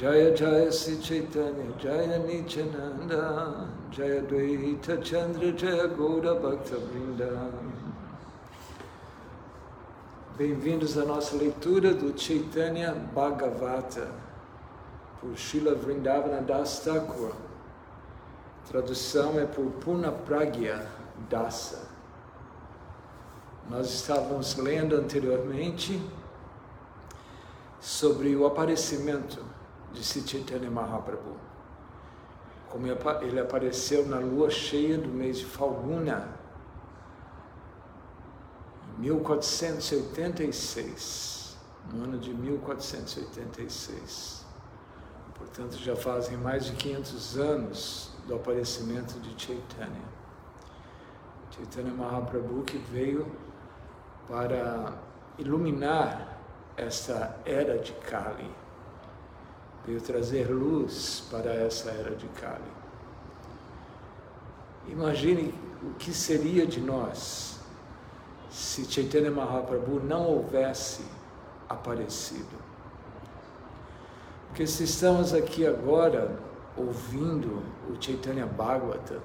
[0.00, 7.52] Jaya Jaya Sri Chaitanya Jaya Nityananda Jaya Dvaita Chandra Jaya Gaura Bhakta Vrinda
[10.38, 14.08] Bem-vindos à nossa leitura do Chaitanya Bhagavata
[15.20, 17.34] por Srila Vrindavana Das Thakur.
[18.70, 20.86] Tradução é por Puna Pragya
[21.28, 21.90] Dasa.
[23.68, 26.00] Nós estávamos lendo anteriormente
[27.78, 29.49] sobre o aparecimento
[29.94, 31.36] Sri Chaitanya Mahaprabhu.
[32.68, 36.38] Como ele apareceu na lua cheia do mês de Falguna,
[38.96, 41.58] em 1486,
[41.92, 44.46] no ano de 1486.
[45.34, 50.20] Portanto, já fazem mais de 500 anos do aparecimento de Chaitanya.
[51.50, 53.26] Chaitanya Mahaprabhu que veio
[54.28, 54.92] para
[55.38, 56.38] iluminar
[56.76, 58.59] esta era de Kali
[59.86, 62.62] veio trazer luz para essa era de Kali.
[64.88, 67.58] Imagine o que seria de nós
[68.50, 71.04] se Chaitanya Mahaprabhu não houvesse
[71.68, 72.58] aparecido.
[74.48, 76.36] Porque se estamos aqui agora
[76.76, 79.20] ouvindo o Chaitanya Bhagavata,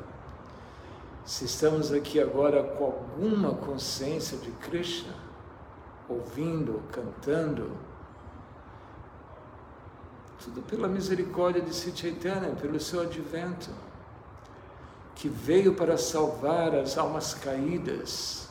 [1.26, 5.14] se estamos aqui agora com alguma consciência de Krishna,
[6.08, 7.72] ouvindo, cantando,
[10.44, 13.70] tudo pela misericórdia de Sri Chaitanya, pelo seu advento,
[15.16, 18.50] que veio para salvar as almas caídas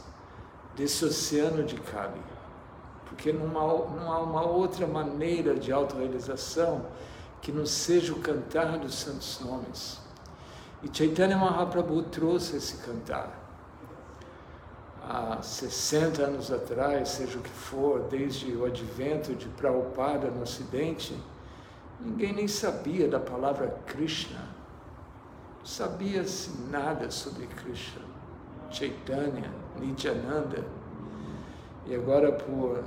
[0.75, 2.21] desse oceano de Kali.
[3.07, 6.87] Porque não há, não há uma outra maneira de autorrealização
[7.41, 10.01] que não seja o cantar dos santos nomes.
[10.83, 13.41] E Chaitanya Mahaprabhu trouxe esse cantar.
[15.07, 21.15] Há 60 anos atrás, seja o que for, desde o advento de Prabhupada no Ocidente,
[22.01, 24.41] Ninguém nem sabia da palavra Krishna.
[25.65, 28.03] Sabia-se nada sobre Krishna,
[28.71, 30.65] Chaitanya, Nityananda.
[31.87, 32.83] E agora, por,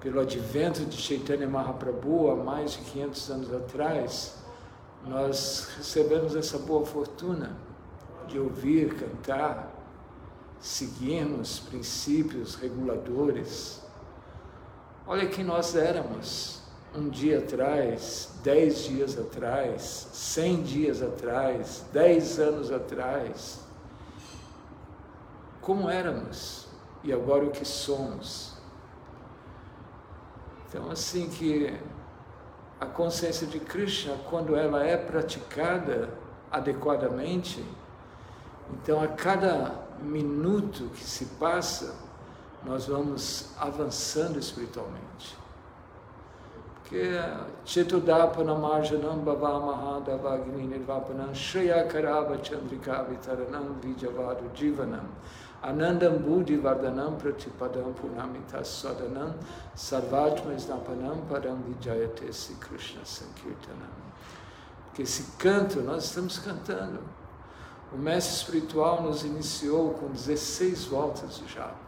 [0.00, 4.38] pelo advento de Chaitanya Mahaprabhu, há mais de 500 anos atrás,
[5.06, 7.56] nós recebemos essa boa fortuna
[8.26, 9.72] de ouvir, cantar,
[10.60, 13.80] seguirmos princípios reguladores.
[15.06, 16.62] Olha quem nós éramos
[16.94, 23.60] um dia atrás, dez dias atrás, cem dias atrás, dez anos atrás,
[25.60, 26.66] como éramos
[27.04, 28.56] e agora o que somos.
[30.66, 31.78] Então, assim que
[32.80, 36.10] a consciência de Krishna, quando ela é praticada
[36.50, 37.64] adequadamente,
[38.72, 41.94] então a cada minuto que se passa,
[42.64, 45.47] nós vamos avançando espiritualmente
[54.54, 55.04] Jivanam
[55.62, 59.34] Anandam Buddhi Vardhanam Pratipadam Punamita Sadanam
[59.76, 64.08] Sarvatma Snapanam Padam Vijayate Sri Krishna Sankirtanam.
[64.94, 67.00] Que esse canto, nós estamos cantando.
[67.92, 71.87] O mestre espiritual nos iniciou com 16 voltas de japa.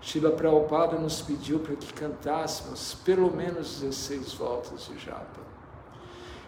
[0.00, 5.40] Shila Prabhupada nos pediu para que cantássemos pelo menos 16 voltas de japa.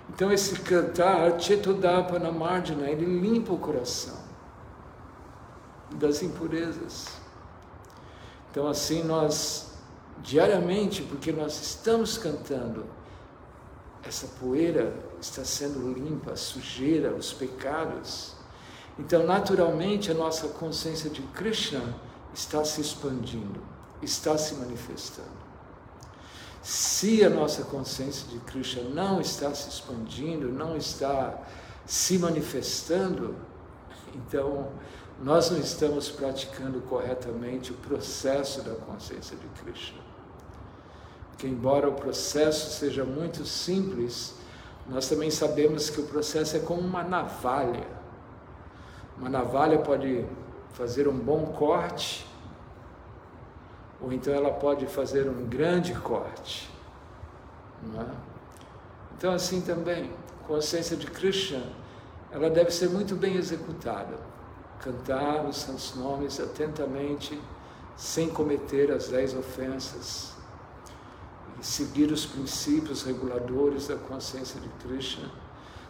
[0.09, 4.17] Então esse cantar, Chetudapa na Margina, ele limpa o coração
[5.91, 7.09] das impurezas.
[8.51, 9.73] Então assim nós,
[10.23, 12.87] diariamente, porque nós estamos cantando,
[14.03, 18.35] essa poeira está sendo limpa, a sujeira, os pecados.
[18.99, 21.95] Então naturalmente a nossa consciência de Krishna
[22.34, 23.60] está se expandindo,
[24.00, 25.43] está se manifestando.
[26.62, 31.38] Se a nossa consciência de Krishna não está se expandindo, não está
[31.84, 33.34] se manifestando,
[34.15, 34.69] então
[35.20, 40.00] nós não estamos praticando corretamente o processo da consciência de Krishna.
[41.31, 44.35] Porque, embora o processo seja muito simples,
[44.88, 47.87] nós também sabemos que o processo é como uma navalha.
[49.19, 50.25] Uma navalha pode
[50.73, 52.27] fazer um bom corte,
[54.01, 56.71] ou então ela pode fazer um grande corte.
[57.99, 58.05] É?
[59.17, 60.11] Então, assim também,
[60.47, 61.63] consciência de Krishna,
[62.31, 64.19] ela deve ser muito bem executada.
[64.81, 67.41] Cantar os santos nomes atentamente,
[67.97, 70.33] sem cometer as dez ofensas,
[71.61, 75.31] e seguir os princípios reguladores da consciência de Krishna.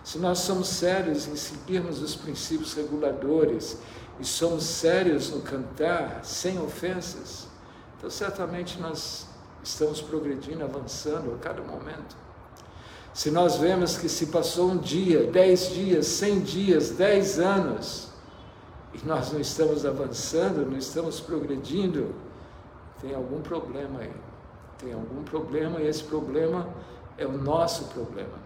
[0.04, 3.78] Se nós somos sérios em seguirmos os princípios reguladores
[4.20, 7.48] e somos sérios no cantar sem ofensas,
[7.96, 9.26] então certamente nós
[9.62, 12.16] estamos progredindo, avançando a cada momento.
[13.14, 18.08] Se nós vemos que se passou um dia, dez dias, cem dias, dez anos,
[18.94, 22.14] e nós não estamos avançando, não estamos progredindo,
[23.00, 24.12] tem algum problema aí.
[24.78, 26.68] Tem algum problema e esse problema
[27.16, 28.40] é o nosso problema.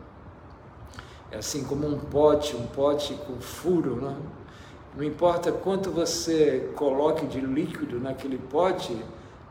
[1.31, 4.17] É assim como um pote, um pote com furo, não?
[4.97, 8.97] Não importa quanto você coloque de líquido naquele pote,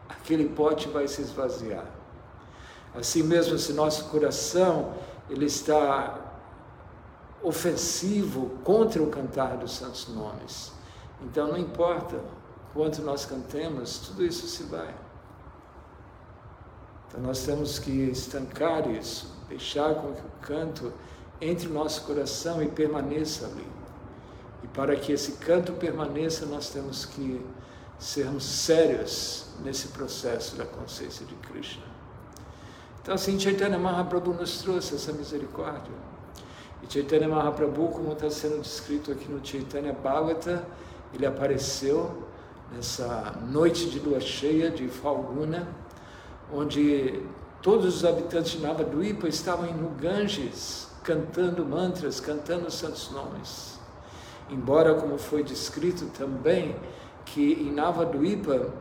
[0.09, 1.85] aquele pote vai se esvaziar.
[2.95, 4.95] Assim mesmo, se nosso coração
[5.29, 6.19] ele está
[7.43, 10.71] ofensivo contra o cantar dos santos nomes,
[11.21, 12.19] então não importa
[12.73, 14.95] quanto nós cantemos, tudo isso se vai.
[17.07, 20.91] Então nós temos que estancar isso, deixar com que o canto
[21.39, 23.84] entre o nosso coração e permaneça ali.
[24.75, 27.41] Para que esse canto permaneça, nós temos que
[27.97, 31.83] sermos sérios nesse processo da consciência de Krishna.
[33.01, 35.93] Então, assim, Chaitanya Mahaprabhu nos trouxe essa misericórdia.
[36.83, 40.67] E Chaitanya Mahaprabhu, como está sendo descrito aqui no Chaitanya Bhagavata,
[41.13, 42.27] ele apareceu
[42.73, 45.67] nessa noite de lua cheia de Falguna,
[46.51, 47.23] onde
[47.61, 53.74] todos os habitantes de Navadvipa estavam no Ganges, cantando mantras, cantando os santos nomes.
[54.49, 56.75] Embora, como foi descrito também,
[57.25, 58.71] que em Navadvipa,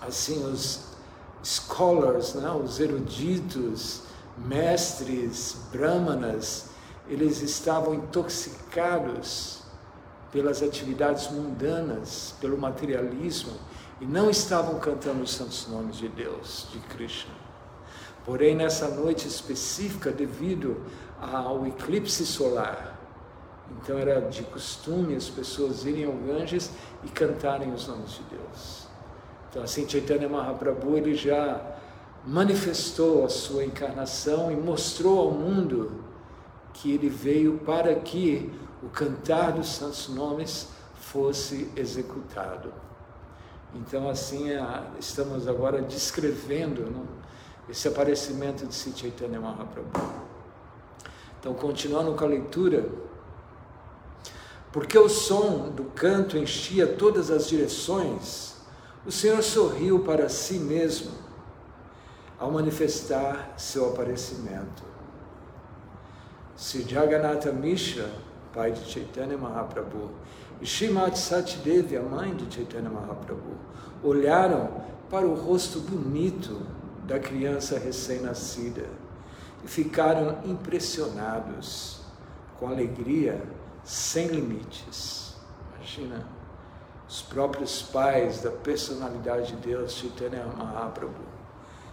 [0.00, 0.94] assim, os
[1.42, 4.02] scholars, né, os eruditos,
[4.36, 6.70] mestres, brahmanas,
[7.08, 9.62] eles estavam intoxicados
[10.30, 13.52] pelas atividades mundanas, pelo materialismo,
[14.00, 17.32] e não estavam cantando os santos nomes de Deus, de Krishna.
[18.24, 20.80] Porém, nessa noite específica, devido
[21.20, 22.93] ao eclipse solar,
[23.76, 26.70] então era de costume as pessoas irem ao Ganges
[27.02, 28.86] e cantarem os nomes de Deus.
[29.50, 31.60] Então, assim, Chaitanya Mahaprabhu ele já
[32.26, 36.04] manifestou a sua encarnação e mostrou ao mundo
[36.72, 38.50] que ele veio para que
[38.82, 42.72] o cantar dos santos nomes fosse executado.
[43.74, 44.48] Então, assim,
[44.98, 47.06] estamos agora descrevendo não,
[47.68, 50.24] esse aparecimento de Chaitanya Mahaprabhu.
[51.38, 52.88] Então, continuando com a leitura,
[54.74, 58.56] porque o som do canto enchia todas as direções,
[59.06, 61.12] o Senhor sorriu para si mesmo
[62.40, 64.82] ao manifestar seu aparecimento.
[66.56, 68.10] Se Jagannatha Mishra,
[68.52, 70.10] pai de Chaitanya Mahaprabhu,
[70.60, 73.56] e Srimati Satidevi, a mãe de Chaitanya Mahaprabhu,
[74.02, 76.60] olharam para o rosto bonito
[77.06, 78.86] da criança recém-nascida
[79.64, 82.00] e ficaram impressionados
[82.58, 83.40] com alegria
[83.84, 85.36] sem limites.
[85.76, 86.26] Imagina,
[87.08, 91.24] os próprios pais da personalidade de Deus, Chaitanya Mahaprabhu,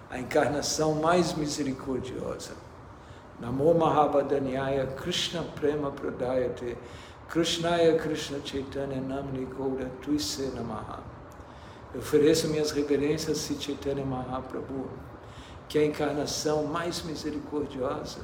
[0.09, 2.53] a encarnação mais misericordiosa.
[3.39, 6.77] Namo Mahabadanyaya Krishna Prema Pradayate
[7.27, 11.01] Krishnaya Krishna Chaitanya Namni Gaura Tuise Namaha.
[11.93, 14.89] Eu ofereço minhas reverências a Chaitanya Mahaprabhu,
[15.67, 18.19] que é a encarnação mais misericordiosa.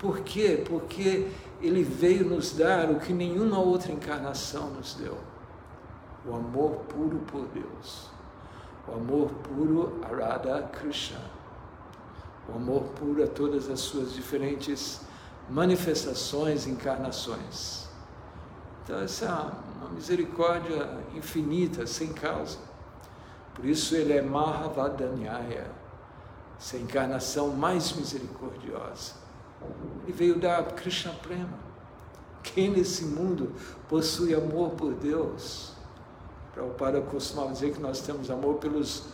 [0.00, 0.64] Por quê?
[0.66, 1.30] Porque
[1.60, 5.18] ele veio nos dar o que nenhuma outra encarnação nos deu:
[6.26, 8.08] o amor puro por Deus,
[8.88, 11.20] o amor puro a Radha Krishna,
[12.48, 15.02] o amor puro a todas as suas diferentes
[15.50, 17.86] manifestações, encarnações.
[18.82, 22.56] Então, essa é uma misericórdia infinita, sem causa.
[23.54, 25.70] Por isso ele é Mahavadanyaya,
[26.58, 29.19] essa encarnação mais misericordiosa.
[30.04, 31.58] Ele veio dar Krishna Prema.
[32.42, 33.52] Quem nesse mundo
[33.88, 35.72] possui amor por Deus?
[36.54, 39.04] Prabhupada costumava dizer que nós temos amor pelos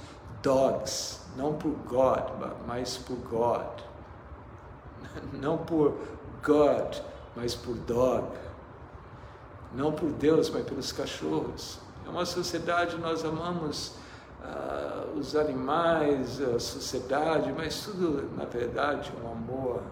[0.42, 2.22] dogs, não por God,
[2.66, 3.84] mas por God.
[5.32, 5.94] Não por
[6.42, 6.96] God,
[7.34, 8.26] mas por dog
[9.76, 11.78] não por Deus, mas pelos cachorros.
[12.04, 13.94] É uma sociedade, nós amamos
[14.42, 19.82] uh, os animais, a sociedade, mas tudo, na verdade, um amor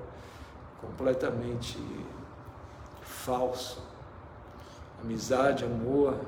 [0.87, 1.79] completamente
[3.03, 3.83] falso.
[5.03, 6.19] Amizade, amor,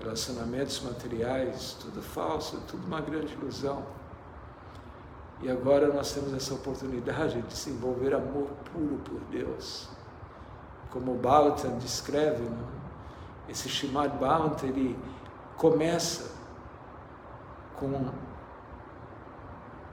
[0.00, 3.84] relacionamentos materiais, tudo falso, tudo uma grande ilusão.
[5.40, 9.88] E agora nós temos essa oportunidade de desenvolver amor puro por Deus
[10.92, 12.64] como Bhagavatam descreve, né?
[13.48, 14.96] esse Shimad Bhagavatam, ele
[15.56, 16.30] começa
[17.76, 18.10] com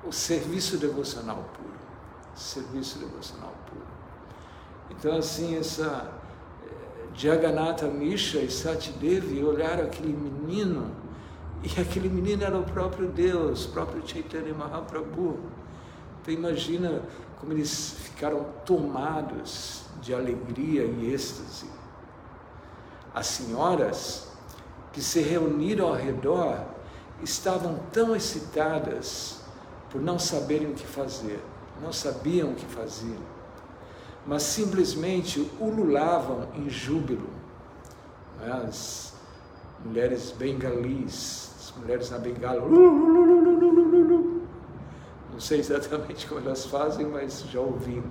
[0.04, 1.79] o serviço devocional puro,
[2.36, 3.86] serviço devocional puro.
[4.92, 6.12] Então, assim, essa
[6.64, 6.68] eh,
[7.14, 10.92] Jagannatha Mishra e Satidevi olharam aquele menino,
[11.64, 15.40] e aquele menino era o próprio Deus, o próprio Chaitanya Mahaprabhu.
[16.22, 17.02] Então imagina
[17.40, 21.70] como eles ficaram tomados de alegria e êxtase.
[23.14, 24.28] As senhoras
[24.94, 26.64] que se reuniram ao redor
[27.22, 29.40] estavam tão excitadas
[29.90, 31.42] por não saberem o que fazer,
[31.82, 33.18] não sabiam o que fazer,
[34.26, 37.30] mas simplesmente ululavam em júbilo.
[38.42, 39.14] As
[39.84, 42.62] mulheres bengalis, as mulheres na bengala,
[45.32, 48.02] não sei exatamente como elas fazem, mas já ouvi.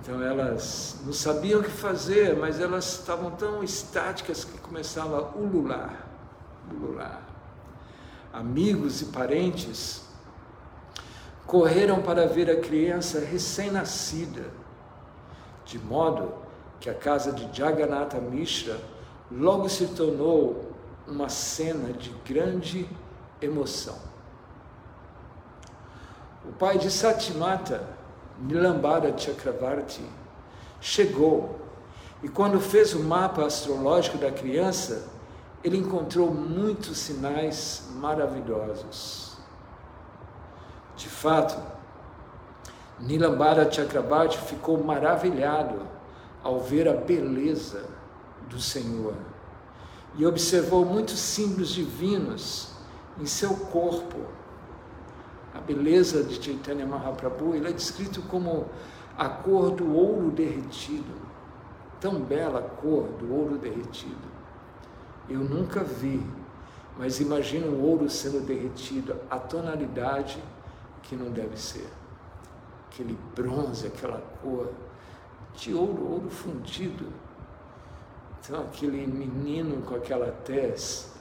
[0.00, 5.34] Então elas não sabiam o que fazer, mas elas estavam tão estáticas que começavam a
[5.34, 6.06] ulular,
[6.70, 7.22] ulular.
[8.30, 10.03] Amigos e parentes
[11.46, 14.44] correram para ver a criança recém-nascida,
[15.64, 16.32] de modo
[16.80, 18.78] que a casa de Jagannatha Mishra
[19.30, 20.72] logo se tornou
[21.06, 22.88] uma cena de grande
[23.40, 23.96] emoção.
[26.46, 27.86] O pai de Satimata,
[28.38, 30.04] Nilambara Chakravarti,
[30.80, 31.58] chegou
[32.22, 35.08] e quando fez o mapa astrológico da criança,
[35.62, 39.23] ele encontrou muitos sinais maravilhosos.
[41.04, 41.60] De fato,
[42.98, 45.82] Nilambara Chakravarti ficou maravilhado
[46.42, 47.84] ao ver a beleza
[48.48, 49.12] do Senhor
[50.16, 52.70] e observou muitos símbolos divinos
[53.20, 54.18] em seu corpo
[55.54, 58.66] a beleza de Chaitanya Mahaprabhu, ele é descrito como
[59.18, 61.12] a cor do ouro derretido.
[62.00, 64.32] Tão bela cor do ouro derretido.
[65.28, 66.26] Eu nunca vi,
[66.98, 70.42] mas imagino o ouro sendo derretido, a tonalidade
[71.04, 71.88] que não deve ser.
[72.88, 74.70] Aquele bronze, aquela cor
[75.56, 77.06] de ouro, ouro fundido.
[78.40, 81.14] Então, aquele menino com aquela tez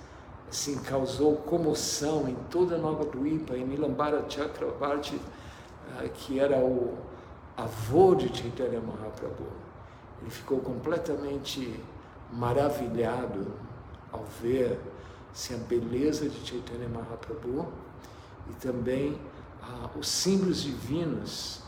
[0.49, 5.19] assim, causou comoção em toda Nova Duipa, em Nilambara Chakravarti,
[5.97, 6.95] ah, que era o
[7.57, 9.47] avô de Chaitanya Mahaprabhu.
[10.21, 11.79] Ele ficou completamente
[12.31, 13.51] maravilhado
[14.11, 14.79] ao ver
[15.31, 17.67] assim, a beleza de Chaitanya Mahaprabhu
[18.49, 19.19] e também
[19.63, 21.61] ah, os símbolos divinos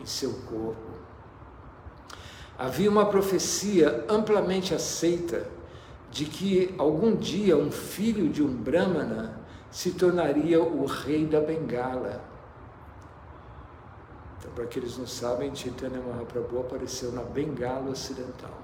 [0.00, 0.96] em seu corpo.
[2.58, 5.46] Havia uma profecia amplamente aceita
[6.10, 9.38] de que algum dia um filho de um Brahmana
[9.70, 12.24] se tornaria o rei da Bengala.
[14.38, 18.58] Então, para aqueles não sabem, Chaitanya Mahaprabhu apareceu na Bengala Ocidental,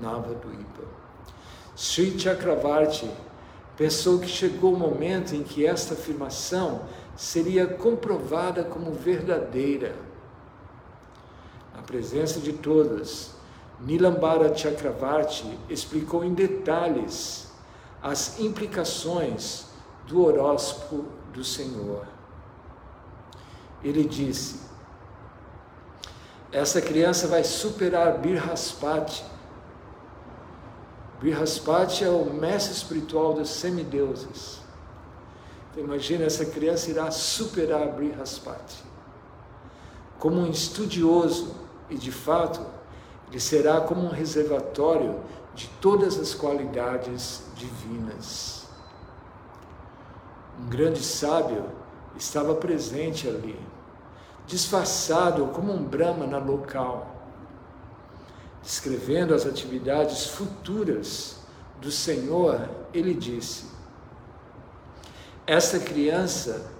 [0.00, 0.84] Nava Ipa.
[1.74, 3.10] Sri Chakravarti
[3.76, 6.82] pensou que chegou o momento em que esta afirmação
[7.16, 9.94] seria comprovada como verdadeira.
[11.74, 13.34] Na presença de todas,
[13.80, 17.52] Nilambara Chakravarti explicou em detalhes
[18.02, 19.66] as implicações
[20.06, 22.06] do horóscopo do Senhor.
[23.82, 24.60] Ele disse:
[26.52, 29.24] essa criança vai superar Birhaspati.
[31.18, 34.61] Birhaspati é o mestre espiritual dos semideuses.
[35.72, 38.84] Então, imagina, essa criança irá superar Birhaspati.
[40.18, 41.54] Como um estudioso
[41.88, 42.60] e, de fato,
[43.30, 45.18] ele será como um reservatório
[45.54, 48.66] de todas as qualidades divinas.
[50.60, 51.64] Um grande sábio
[52.16, 53.58] estava presente ali,
[54.46, 57.10] disfarçado como um Brahmana local,
[58.62, 61.38] descrevendo as atividades futuras
[61.80, 63.71] do Senhor, ele disse:
[65.46, 66.70] Esta criança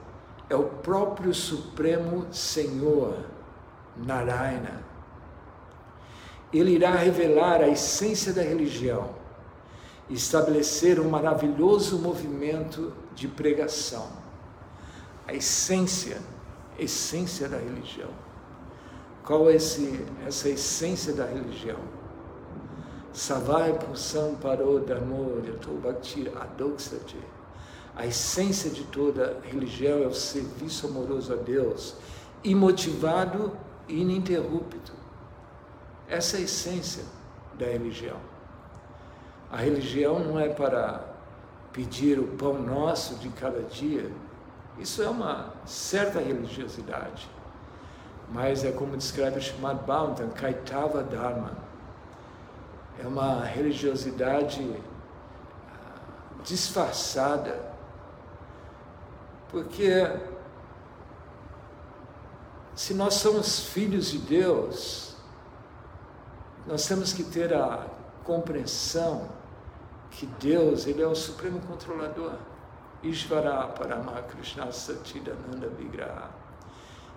[0.49, 3.25] é o próprio Supremo Senhor,
[3.97, 4.93] Narayana
[6.53, 9.23] ele irá revelar a essência da religião
[10.11, 14.11] estabelecer um maravilhoso movimento de pregação.
[15.27, 16.19] A essência,
[16.79, 18.11] essência da religião.
[19.25, 21.79] Qual é esse, essa essência da religião?
[23.13, 25.41] Savai Pusam Paro Dharmo
[25.83, 27.17] Bhakti Adoksati.
[27.97, 31.95] A essência de toda religião é o serviço amoroso a Deus,
[32.43, 33.57] imotivado
[33.87, 34.93] e ininterrupto.
[36.09, 37.05] Essa é a essência
[37.59, 38.17] da religião.
[39.51, 41.13] A religião não é para
[41.73, 44.11] pedir o pão nosso de cada dia.
[44.79, 47.29] Isso é uma certa religiosidade.
[48.31, 51.53] Mas é como descreve Srimad Bhagavatam, Kaitava Dharma.
[53.03, 54.75] É uma religiosidade
[55.69, 56.01] ah,
[56.43, 57.72] disfarçada.
[59.53, 59.93] Porque
[62.75, 65.15] se nós somos filhos de Deus,
[66.67, 67.87] nós temos que ter a
[68.25, 69.29] compreensão
[70.11, 72.33] que Deus, Ele é o supremo controlador.
[73.03, 76.31] Ishvara Paramakrishna Satidananda Vigraha.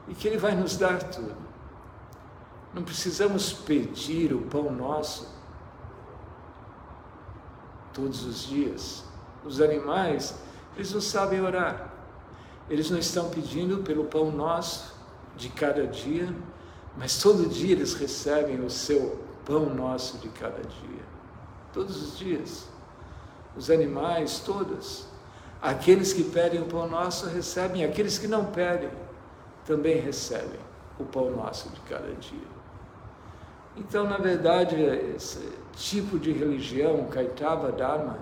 [0.08, 1.36] e que Ele vai nos dar tudo.
[2.74, 5.34] Não precisamos pedir o pão nosso
[7.94, 9.06] todos os dias.
[9.46, 10.36] Os animais,
[10.76, 11.95] eles não sabem orar.
[12.70, 14.96] Eles não estão pedindo pelo pão nosso
[15.36, 16.34] de cada dia,
[16.98, 21.04] mas todo dia eles recebem o seu pão nosso de cada dia.
[21.74, 22.68] Todos os dias.
[23.56, 25.06] Os animais, todos.
[25.62, 28.90] Aqueles que pedem o pão nosso recebem, aqueles que não pedem
[29.66, 30.60] também recebem
[31.00, 32.56] o pão nosso de cada dia.
[33.78, 34.76] Então, na verdade,
[35.16, 38.20] esse tipo de religião, Kaitava Dharma,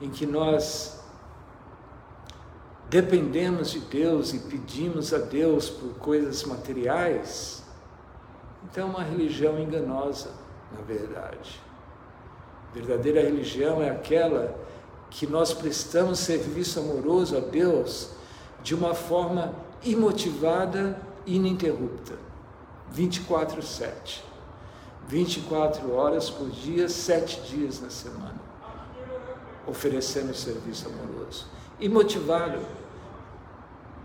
[0.00, 1.00] em que nós
[2.88, 7.64] dependemos de Deus e pedimos a Deus por coisas materiais,
[8.64, 10.30] então é uma religião enganosa,
[10.72, 11.60] na verdade.
[12.72, 14.54] Verdadeira religião é aquela
[15.10, 18.10] que nós prestamos serviço amoroso a Deus
[18.62, 22.14] de uma forma imotivada e ininterrupta,
[22.92, 24.24] 24/7.
[25.08, 28.40] 24 horas por dia, sete dias na semana,
[29.64, 31.46] oferecendo serviço amoroso.
[31.78, 32.60] Imotivado.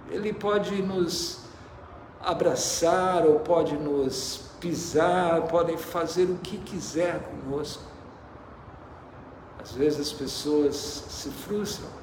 [0.09, 1.39] Ele pode nos
[2.19, 7.83] abraçar ou pode nos pisar, podem fazer o que quiser conosco.
[9.61, 12.01] Às vezes as pessoas se frustram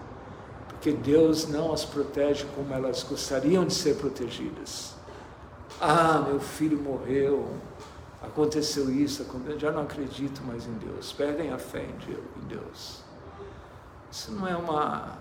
[0.79, 4.95] porque Deus não as protege como elas gostariam de ser protegidas.
[5.81, 7.49] Ah, meu filho morreu,
[8.23, 13.03] aconteceu isso, eu já não acredito mais em Deus, perdem a fé em Deus.
[14.11, 15.19] Isso não é uma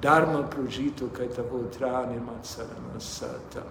[0.00, 3.64] Dharma Projito Kaitavotrani Matsaranasata.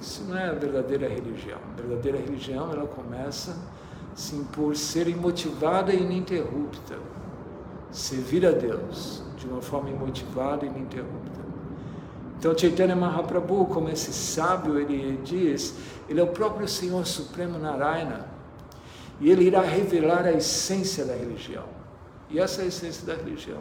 [0.00, 1.58] Isso não é a verdadeira religião.
[1.72, 3.56] A verdadeira religião ela começa
[4.14, 6.98] sim por ser imotivada e ininterrupta.
[7.90, 11.40] Servir a Deus de uma forma imotivada e ininterrupta.
[12.38, 15.76] Então Chaitanya Mahaprabhu, como esse sábio, ele diz,
[16.08, 18.26] ele é o próprio Senhor Supremo Narayana.
[19.20, 21.64] E ele irá revelar a essência da religião.
[22.28, 23.60] E essa é a essência da religião.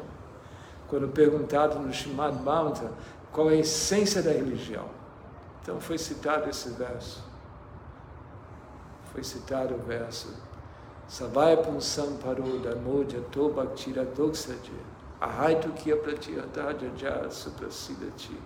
[0.91, 2.91] Quando perguntado no Shimad Bhavata
[3.31, 4.89] qual é a essência da religião,
[5.61, 7.23] então foi citado esse verso.
[9.13, 10.33] Foi citado o verso
[11.07, 14.71] Savaya Punsam Paro Dharmo Jato Bhaktira Doksaji
[15.21, 18.37] Ahaitu Kia Pratyata Jaja Suprasidati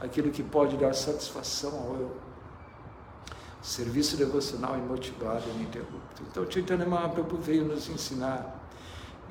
[0.00, 2.16] Aquilo que pode dar satisfação ao eu
[3.62, 6.22] serviço devocional imotivado e ininterrupto.
[6.28, 8.61] Então, Chaitanya Mahaprabhu veio nos ensinar.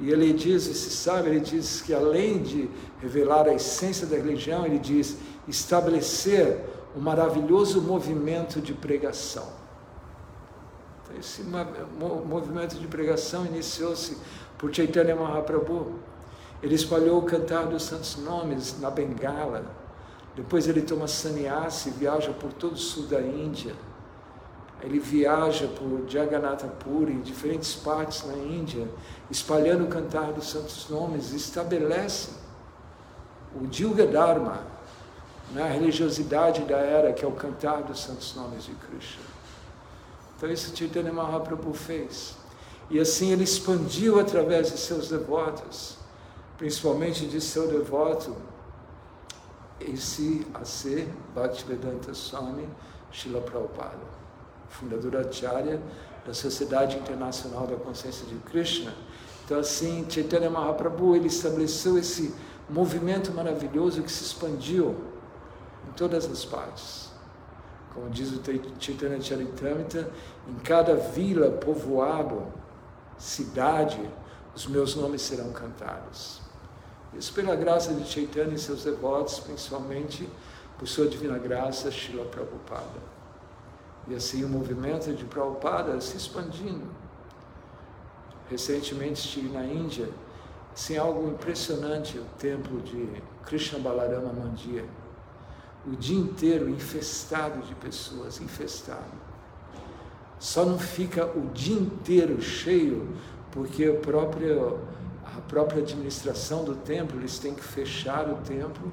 [0.02, 2.68] E ele diz, esse sábio, ele diz que além de
[3.00, 5.16] revelar a essência da religião, ele diz
[5.48, 6.60] estabelecer
[6.98, 9.48] um maravilhoso movimento de pregação.
[11.04, 14.18] Então, esse movimento de pregação iniciou-se
[14.58, 16.00] por Chaitanya Mahaprabhu.
[16.64, 19.66] Ele espalhou o cantar dos santos nomes na Bengala.
[20.36, 23.76] Depois ele toma sannyasi e viaja por todo o sul da Índia
[24.84, 28.88] ele viaja por Jagannatha Puri, em diferentes partes na Índia,
[29.30, 32.32] espalhando o cantar dos santos nomes, estabelece
[33.60, 34.64] o Dilga Dharma,
[35.54, 39.24] na religiosidade da era, que é o cantar dos santos nomes de Krishna.
[40.38, 42.36] Então isso Chaitanya Mahaprabhu fez.
[42.90, 45.98] E assim ele expandiu através de seus devotos,
[46.58, 48.36] principalmente de seu devoto,
[49.80, 52.68] esse a ser Bhaktivedanta Swami
[53.12, 54.21] Srila Prabhupada
[54.72, 55.80] fundadora Acharya
[56.26, 58.94] da Sociedade Internacional da Consciência de Krishna.
[59.46, 62.34] Então, assim, Chaitanya Mahaprabhu, ele estabeleceu esse
[62.70, 64.96] movimento maravilhoso que se expandiu
[65.88, 67.10] em todas as partes.
[67.94, 68.42] Como diz o
[68.80, 70.10] Chaitanya Charitamrita,
[70.48, 72.48] em cada vila, povoado,
[73.18, 74.00] cidade,
[74.56, 76.40] os meus nomes serão cantados.
[77.14, 80.30] Isso pela graça de Chaitanya e seus devotos, principalmente
[80.78, 83.11] por sua divina graça, Srila Prabhupada.
[84.08, 86.86] E assim o movimento de Prabhupada se expandindo.
[88.50, 90.10] Recentemente estive na Índia,
[90.74, 94.86] assim, algo impressionante, o templo de Krishna Balarama Mandir.
[95.86, 99.32] O dia inteiro infestado de pessoas, infestado.
[100.40, 103.16] Só não fica o dia inteiro cheio,
[103.52, 104.58] porque a própria,
[105.26, 108.92] a própria administração do templo, eles têm que fechar o templo,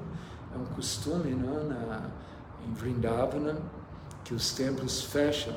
[0.53, 2.09] é um costume não, né, na,
[2.67, 3.57] em Vrindavana,
[4.29, 5.55] que os templos fecham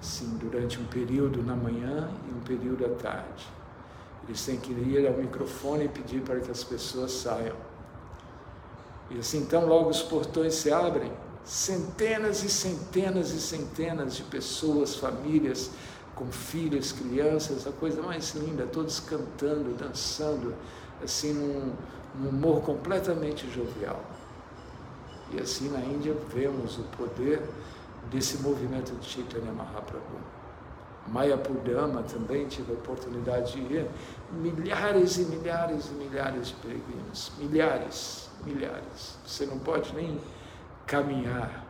[0.00, 3.46] assim durante um período na manhã e um período à tarde.
[4.26, 7.54] Eles têm que ir ao microfone e pedir para que as pessoas saiam.
[9.10, 11.12] E assim, então, logo os portões se abrem,
[11.44, 15.70] centenas e centenas e centenas de pessoas, famílias,
[16.14, 20.54] com filhos, crianças, a coisa mais linda, todos cantando, dançando,
[21.04, 21.74] assim, num,
[22.18, 24.15] num humor completamente jovial.
[25.32, 27.42] E assim na Índia vemos o poder
[28.10, 30.18] desse movimento de Chaitanya Mahaprabhu.
[31.08, 33.86] Mayapurdama também tive a oportunidade de ir,
[34.32, 39.16] milhares e milhares e milhares de peregrinos, milhares, milhares.
[39.24, 40.20] Você não pode nem
[40.84, 41.64] caminhar.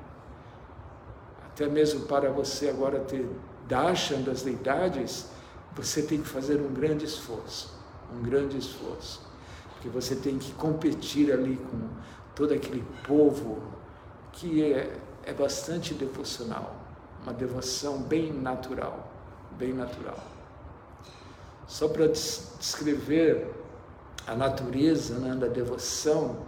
[1.47, 3.29] Até mesmo para você agora ter
[3.69, 5.31] darshan das deidades,
[5.75, 7.79] você tem que fazer um grande esforço,
[8.15, 9.21] um grande esforço.
[9.75, 11.89] Porque você tem que competir ali com
[12.37, 13.61] todo aquele povo
[14.33, 16.77] que é, é bastante devocional,
[17.25, 19.17] uma devoção bem natural
[19.59, 20.19] bem natural.
[21.67, 23.53] Só para descrever
[24.27, 26.47] a natureza né, da devoção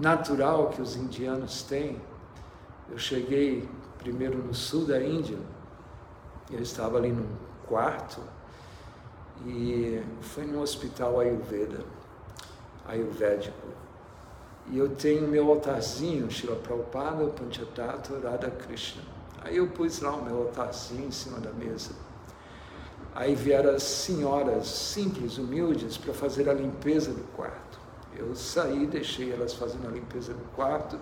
[0.00, 2.00] natural que os indianos têm,
[2.90, 5.38] eu cheguei primeiro no sul da Índia,
[6.50, 7.28] eu estava ali num
[7.66, 8.20] quarto
[9.46, 11.84] e foi num hospital ayurveda,
[12.86, 13.81] ayurvédico.
[14.70, 19.02] E eu tenho meu altarzinho, Shila Prabhupada, Panchatattva, Radha Krishna.
[19.42, 21.90] Aí eu pus lá o meu altarzinho em cima da mesa.
[23.14, 27.78] Aí vieram as senhoras simples, humildes, para fazer a limpeza do quarto.
[28.16, 30.98] Eu saí, deixei elas fazendo a limpeza do quarto.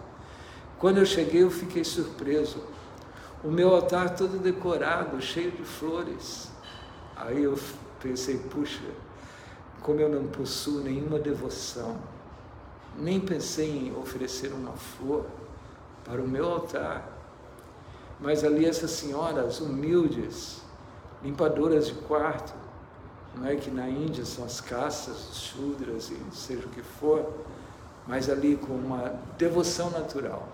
[0.78, 2.58] Quando eu cheguei, eu fiquei surpreso.
[3.44, 6.50] O meu altar todo decorado, cheio de flores.
[7.14, 7.58] Aí eu
[8.02, 8.82] pensei, puxa,
[9.82, 11.98] como eu não possuo nenhuma devoção,
[12.98, 15.26] nem pensei em oferecer uma flor
[16.05, 17.20] para o meu altar
[18.20, 20.61] mas ali essas senhoras humildes,
[21.22, 22.53] limpadoras de quarto,
[23.35, 27.33] não é que na Índia são as castas, shudras e seja o que for,
[28.07, 30.46] mas ali com uma devoção natural.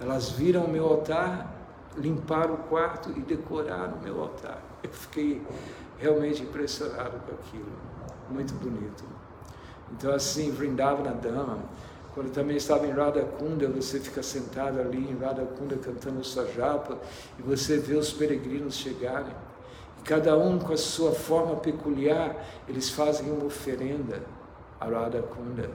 [0.00, 1.52] Elas viram o meu altar,
[1.96, 4.62] limparam o quarto e decoraram o meu altar.
[4.82, 5.42] Eu fiquei
[5.98, 7.72] realmente impressionado com aquilo,
[8.30, 9.04] muito bonito.
[9.92, 11.58] Então assim, Vrindavana Dama,
[12.14, 16.46] quando também estava em Radha Kunda, você fica sentado ali em Radha Kunda cantando sua
[16.46, 16.96] japa
[17.38, 19.34] e você vê os peregrinos chegarem.
[19.98, 22.36] E cada um com a sua forma peculiar,
[22.68, 24.22] eles fazem uma oferenda
[24.80, 25.70] a Radha Kunda.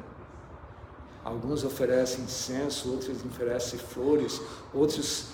[1.23, 4.41] Alguns oferecem incenso, outros oferecem flores,
[4.73, 5.27] outros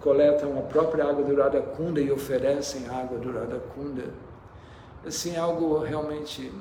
[0.00, 4.04] coletam a própria água do Radha Kunda e oferecem a água do Radha Kunda.
[5.06, 6.52] Assim, algo realmente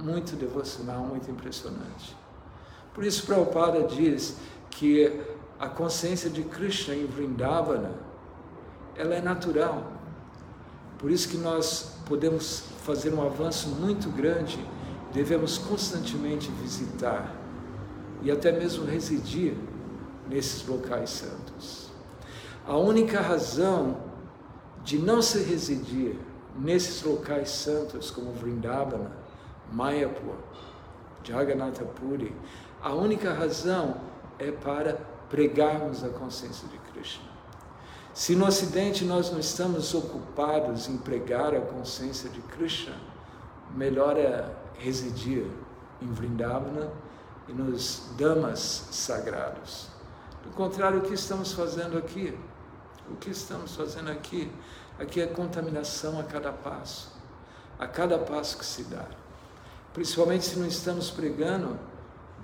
[0.00, 2.16] muito devocional, muito impressionante.
[2.94, 4.36] Por isso, Prabhupada diz
[4.70, 5.20] que
[5.58, 7.92] a consciência de Krishna em Vrindavana,
[8.96, 9.92] ela é natural.
[10.98, 14.58] Por isso que nós podemos fazer um avanço muito grande,
[15.12, 17.34] devemos constantemente visitar
[18.22, 19.54] e até mesmo residir
[20.28, 21.88] nesses locais santos.
[22.66, 23.96] A única razão
[24.84, 26.18] de não se residir
[26.58, 29.10] nesses locais santos como Vrindavana,
[29.72, 30.36] Mayapur,
[31.22, 32.34] Jagannatha Puri,
[32.82, 33.96] a única razão
[34.38, 34.94] é para
[35.28, 37.28] pregarmos a consciência de Krishna.
[38.14, 42.96] Se no Ocidente nós não estamos ocupados em pregar a consciência de Krishna,
[43.74, 45.46] melhor é residir
[46.00, 46.90] em Vrindavana
[47.48, 49.88] e nos damas sagrados.
[50.42, 52.36] Do contrário, o que estamos fazendo aqui?
[53.10, 54.50] O que estamos fazendo aqui?
[54.98, 57.12] Aqui é contaminação a cada passo,
[57.78, 59.06] a cada passo que se dá.
[59.92, 61.78] Principalmente se não estamos pregando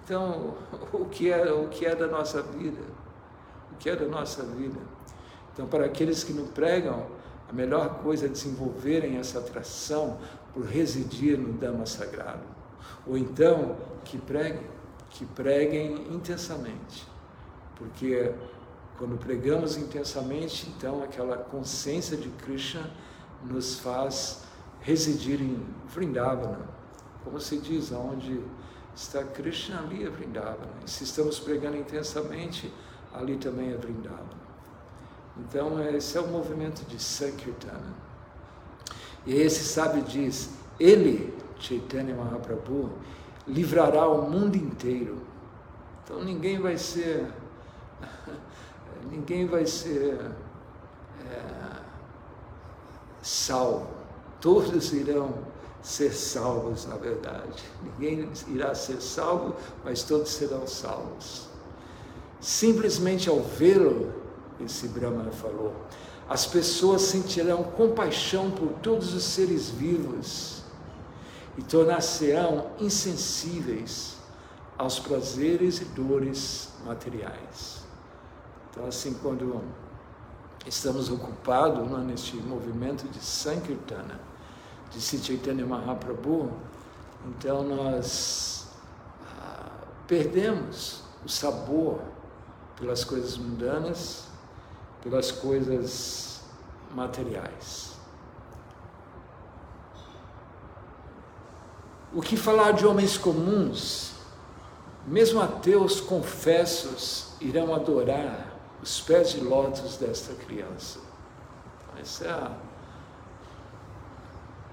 [0.04, 0.54] então,
[0.92, 2.83] o que é, o que é da nossa vida?
[3.72, 4.78] O que é da nossa vida?
[5.52, 7.07] Então, para aqueles que não pregam,
[7.48, 10.18] a melhor coisa é desenvolverem essa atração
[10.52, 12.42] por residir no Dhamma sagrado.
[13.07, 14.66] Ou então, que preguem,
[15.09, 17.09] que preguem intensamente.
[17.76, 18.30] Porque
[18.98, 22.90] quando pregamos intensamente, então aquela consciência de Krishna
[23.42, 24.42] nos faz
[24.83, 26.73] residir em Vrindavana,
[27.24, 28.40] como se diz, onde
[28.94, 30.72] está Krishna ali é Vrindavana.
[30.87, 32.72] E se estamos pregando intensamente,
[33.12, 34.44] ali também é Vrindavana.
[35.37, 37.94] Então, esse é o movimento de Sankirtana.
[39.26, 42.92] E esse sábio diz: Ele, Chaitanya Mahaprabhu,
[43.46, 45.22] livrará o mundo inteiro.
[46.04, 47.26] Então, ninguém vai ser.
[49.10, 50.20] ninguém vai ser.
[51.28, 51.80] É,
[53.22, 53.88] salvo.
[54.40, 55.53] Todos irão
[55.84, 57.62] ser salvos, na verdade.
[57.82, 61.46] Ninguém irá ser salvo, mas todos serão salvos.
[62.40, 64.12] Simplesmente ao vê-lo,
[64.64, 65.74] esse Brahma falou,
[66.26, 70.62] as pessoas sentirão compaixão por todos os seres vivos
[71.58, 74.16] e tornar-se-ão insensíveis
[74.78, 77.84] aos prazeres e dores materiais.
[78.70, 79.62] Então, assim, quando
[80.66, 84.18] estamos ocupados né, neste movimento de Sankirtana,
[84.94, 86.50] de Chaitanya Mahaprabhu,
[87.26, 88.68] então nós
[89.38, 89.70] ah,
[90.07, 92.00] perdemos o sabor
[92.76, 94.24] pelas coisas mundanas,
[95.02, 96.40] pelas coisas
[96.94, 97.94] materiais.
[102.12, 104.12] O que falar de homens comuns,
[105.07, 111.00] mesmo ateus confessos irão adorar os pés de lótus desta criança.
[112.00, 112.57] Essa é a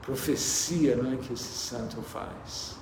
[0.02, 2.76] profecia não é, que esse santo faz.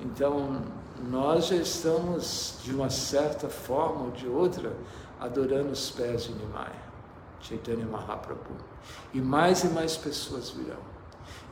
[0.00, 0.62] Então,
[1.10, 4.72] nós já estamos, de uma certa forma ou de outra,
[5.20, 6.72] adorando os pés de Nimai,
[7.40, 8.56] Chaitanya Mahaprabhu.
[9.12, 10.80] E mais e mais pessoas virão.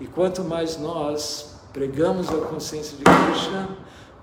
[0.01, 3.69] E quanto mais nós pregamos a consciência de Krishna,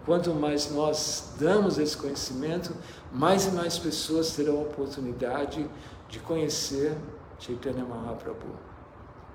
[0.05, 2.75] quanto mais nós damos esse conhecimento,
[3.11, 5.69] mais e mais pessoas terão a oportunidade
[6.09, 6.97] de conhecer
[7.39, 8.55] Chaitanya Mahaprabhu.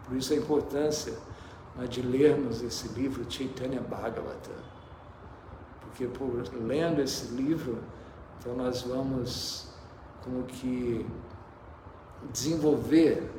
[0.07, 1.19] Por isso a importância né,
[1.87, 4.51] de lermos esse livro Chaitanya Bhagavata.
[5.81, 7.79] Porque por lendo esse livro,
[8.39, 9.69] então nós vamos
[10.23, 11.07] como que
[12.33, 13.31] desenvolver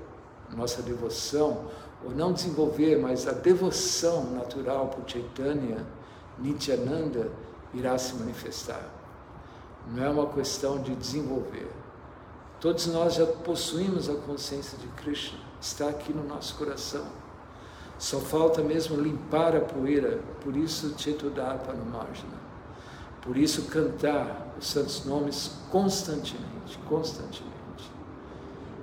[0.56, 1.66] nossa devoção
[2.04, 5.86] ou não desenvolver, mas a devoção natural por Chaitanya,
[6.40, 7.32] Nityananda,
[7.74, 8.84] irá se manifestar.
[9.88, 11.70] Não é uma questão de desenvolver.
[12.60, 17.06] Todos nós já possuímos a consciência de Krishna, está aqui no nosso coração.
[18.02, 20.90] Só falta mesmo limpar a poeira, por isso
[21.72, 22.34] no Margina.
[23.22, 27.92] Por isso cantar os santos nomes constantemente, constantemente.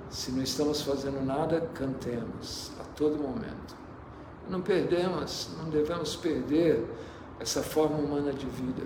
[0.09, 3.75] Se não estamos fazendo nada, cantemos a todo momento.
[4.49, 6.89] Não perdemos, não devemos perder
[7.41, 8.83] essa forma humana de vida,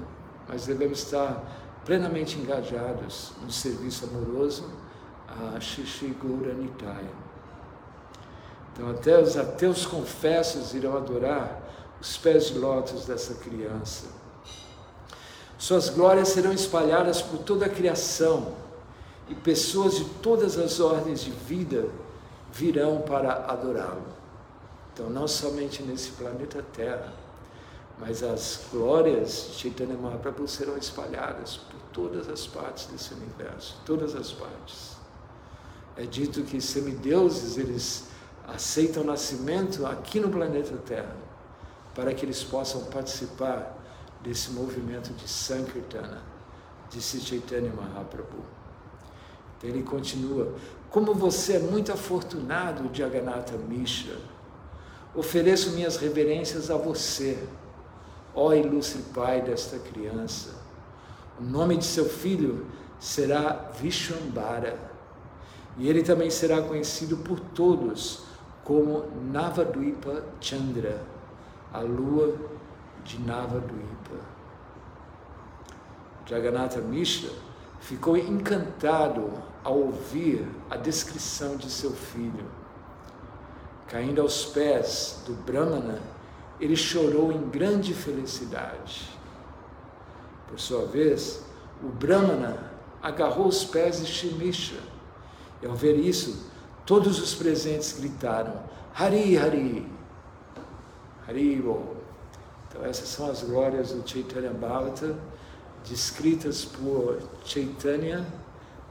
[0.49, 1.43] mas devemos estar
[1.85, 4.67] plenamente engajados no serviço amoroso
[5.27, 7.22] a Shishi Gaura Nitaya.
[8.73, 11.61] Então, até os ateus confessos irão adorar
[12.01, 14.07] os pés de lótus dessa criança.
[15.57, 18.53] Suas glórias serão espalhadas por toda a criação
[19.29, 21.87] e pessoas de todas as ordens de vida
[22.51, 24.07] virão para adorá-lo.
[24.91, 27.13] Então, não somente nesse planeta Terra,
[27.99, 34.15] mas as glórias de Chaitanya Mahaprabhu serão espalhadas por todas as partes desse universo, todas
[34.15, 34.97] as partes.
[35.95, 38.07] É dito que semideuses, eles
[38.47, 41.15] aceitam o nascimento aqui no planeta Terra,
[41.95, 43.77] para que eles possam participar
[44.21, 46.21] desse movimento de Sankirtana,
[46.89, 48.43] disse Chaitanya Mahaprabhu.
[49.61, 50.53] Ele continua:
[50.89, 54.17] Como você é muito afortunado, Jagannatha Mishra,
[55.15, 57.41] ofereço minhas reverências a você,
[58.35, 60.61] ó ilustre pai desta criança.
[61.39, 62.67] O nome de seu filho
[62.99, 64.77] será Vishwambara,
[65.77, 68.32] e ele também será conhecido por todos
[68.63, 71.01] como Navadvipa Chandra,
[71.73, 72.35] a lua
[73.03, 74.15] de Navadvipa.
[76.25, 77.29] Jagannatha Mishra
[77.81, 79.29] ficou encantado
[79.63, 82.45] ao ouvir a descrição de seu filho.
[83.87, 86.01] Caindo aos pés do Brahmana,
[86.59, 89.09] ele chorou em grande felicidade.
[90.47, 91.43] Por sua vez,
[91.83, 92.71] o Brahmana
[93.01, 94.79] agarrou os pés de Shimisha.
[95.61, 96.52] E ao ver isso,
[96.85, 99.87] todos os presentes gritaram: Hari Hari!
[101.27, 101.95] Hari Bo.
[102.67, 105.15] Então, essas são as glórias do Chaitanya Bhavata,
[105.87, 108.25] descritas por Chaitanya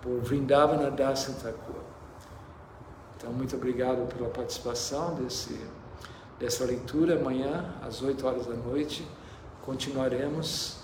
[0.01, 1.83] por Vrindavana Dasa Thakur.
[3.17, 5.59] Então, muito obrigado pela participação desse,
[6.39, 7.19] dessa leitura.
[7.19, 9.07] Amanhã, às 8 horas da noite,
[9.63, 10.79] continuaremos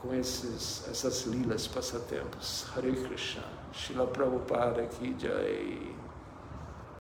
[0.00, 2.66] com esses, essas lilas, passatempos.
[2.76, 3.44] Hare Krishna.
[3.72, 6.01] Shila Prabhupada Ki Jai.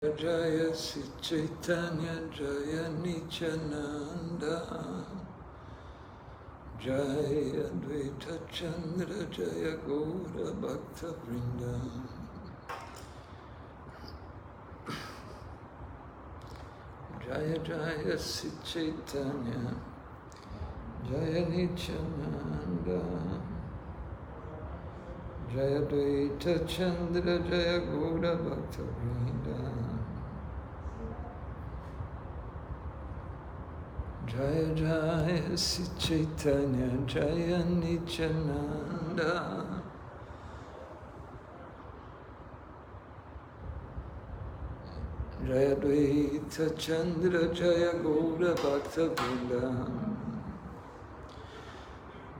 [0.03, 0.73] Jaya
[1.21, 4.65] Chaitanya Jaya Nityananda
[6.79, 11.79] Jaya Advaita Chandra Jaya Gaura Bhakta Vrinda
[17.23, 18.17] Jaya Jaya
[18.63, 19.75] Chaitanya
[21.07, 23.01] Jaya Nityananda
[25.53, 29.90] Jaya Advaita Chandra Jaya Gaura Bhakta Vrinda
[34.31, 39.65] Jaya Jaya Si Chaitanya Jaya Nityananda.
[45.45, 49.89] Jaya Dvaita Chandra Jaya Gaura Bhakta Vrinda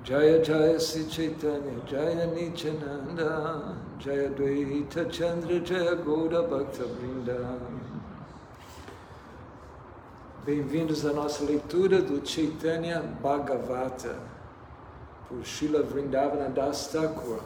[0.06, 3.76] Jaya Jaya Si Chaitanya Jaya Nityananda.
[4.00, 7.60] Jaya Dvaita Chandra Jaya Gaura Bhakta Vrinda
[10.44, 14.18] Bem-vindos à nossa leitura do Chaitanya Bhagavata
[15.30, 17.42] por Srila Vrindavana Das Thakur.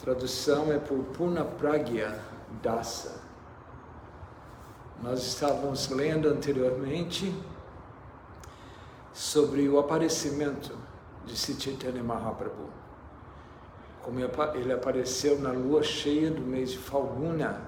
[0.00, 2.20] tradução é por Puna Pragya
[2.62, 3.20] Dasa.
[5.02, 7.34] Nós estávamos lendo anteriormente
[9.12, 10.72] sobre o aparecimento
[11.24, 12.70] de Sri Mahaprabhu.
[14.02, 17.60] Como ele apareceu na lua cheia do mês de Falguna,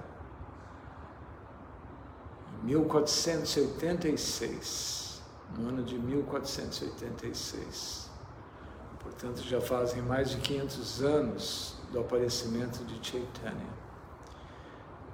[2.63, 5.23] 1486,
[5.57, 8.09] no ano de 1486.
[9.01, 13.79] Portanto, já fazem mais de 500 anos do aparecimento de Chaitanya.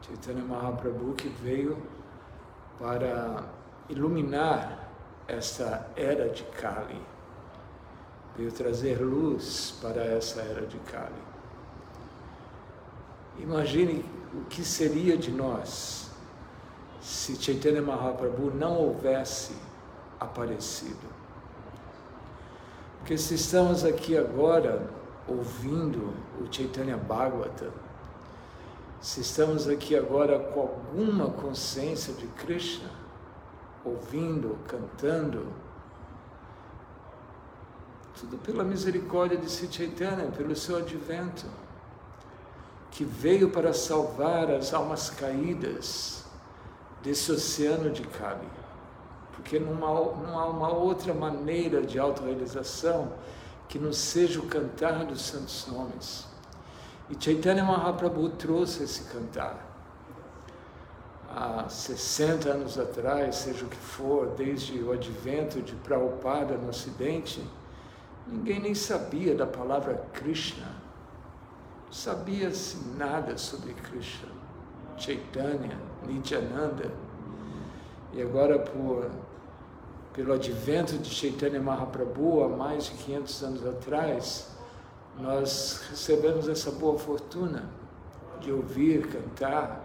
[0.02, 1.76] Chaitanya Mahaprabhu que veio
[2.78, 3.44] para
[3.88, 4.90] iluminar
[5.26, 7.00] esta era de Kali,
[8.36, 11.24] veio trazer luz para essa era de Kali.
[13.38, 14.04] Imagine
[14.34, 16.03] o que seria de nós
[17.04, 19.54] se Chaitanya Mahaprabhu não houvesse
[20.18, 21.06] aparecido.
[22.98, 24.88] Porque se estamos aqui agora
[25.28, 27.70] ouvindo o Chaitanya Bhagavata,
[29.02, 32.88] se estamos aqui agora com alguma consciência de Krishna,
[33.84, 35.52] ouvindo, cantando,
[38.18, 41.44] tudo pela misericórdia de Sri Chaitanya, pelo seu advento,
[42.90, 46.23] que veio para salvar as almas caídas
[47.04, 48.48] desse oceano de Kali.
[49.32, 53.12] Porque não há, uma outra maneira de autorrealização
[53.68, 56.26] que não seja o cantar dos santos nomes.
[57.10, 59.72] E Chaitanya Mahaprabhu trouxe esse cantar.
[61.28, 67.44] Há 60 anos atrás, seja o que for, desde o advento de Prabhupada no Ocidente,
[68.26, 70.68] ninguém nem sabia da palavra Krishna.
[71.90, 74.28] Sabia-se nada sobre Krishna,
[74.96, 76.90] Chaitanya, Nityananda.
[78.12, 79.10] E agora, por,
[80.12, 84.48] pelo advento de Chaitanya Mahaprabhu, há mais de 500 anos atrás,
[85.18, 87.68] nós recebemos essa boa fortuna
[88.40, 89.84] de ouvir, cantar,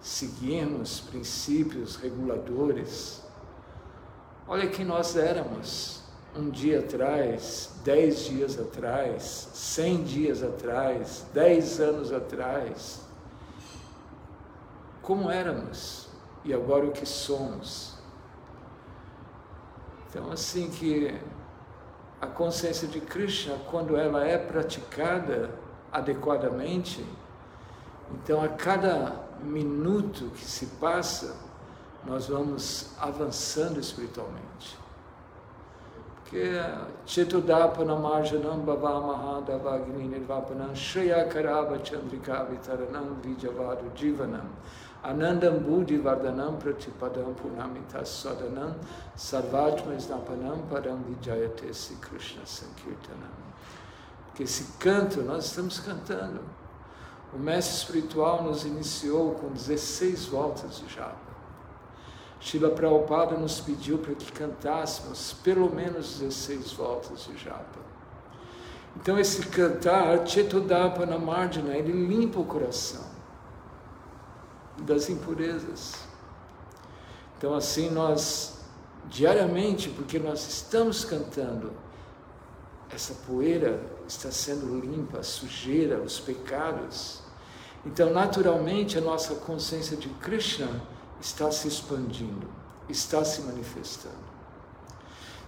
[0.00, 3.22] seguirmos princípios reguladores.
[4.46, 6.02] Olha quem nós éramos
[6.34, 13.01] um dia atrás, dez dias atrás, cem dias atrás, dez anos atrás.
[15.02, 16.08] Como éramos
[16.44, 17.98] e agora o que somos.
[20.08, 21.18] Então, assim que
[22.20, 25.50] a consciência de Krishna, quando ela é praticada
[25.90, 27.04] adequadamente,
[28.12, 31.36] então a cada minuto que se passa,
[32.04, 34.78] nós vamos avançando espiritualmente.
[36.16, 36.52] Porque
[37.04, 44.46] Chetudapana Marjanam Bhavamaha Davagni Nirvapanam Shreya Karava Chandrika Vitaranam Vijavadu Jivanam
[45.02, 48.76] Anandam Buddhi Vardhanam Pratipadam Punamita Sadanam
[49.16, 53.42] Sarvatma Snapanam Param Vijayate Sri Krishna Sankirtanam.
[54.26, 56.40] Porque esse canto, nós estamos cantando.
[57.34, 61.32] O mestre espiritual nos iniciou com 16 voltas de japa.
[62.38, 67.80] Shila Prabhupada nos pediu para que cantássemos pelo menos 16 voltas de japa.
[68.96, 73.11] Então esse cantar, Chetudapana Marjana, ele limpa o coração
[74.82, 75.94] das impurezas.
[77.38, 78.58] Então, assim, nós,
[79.08, 81.72] diariamente, porque nós estamos cantando,
[82.90, 87.20] essa poeira está sendo limpa, a sujeira, os pecados.
[87.84, 90.68] Então, naturalmente, a nossa consciência de Krishna
[91.20, 92.46] está se expandindo,
[92.88, 94.32] está se manifestando.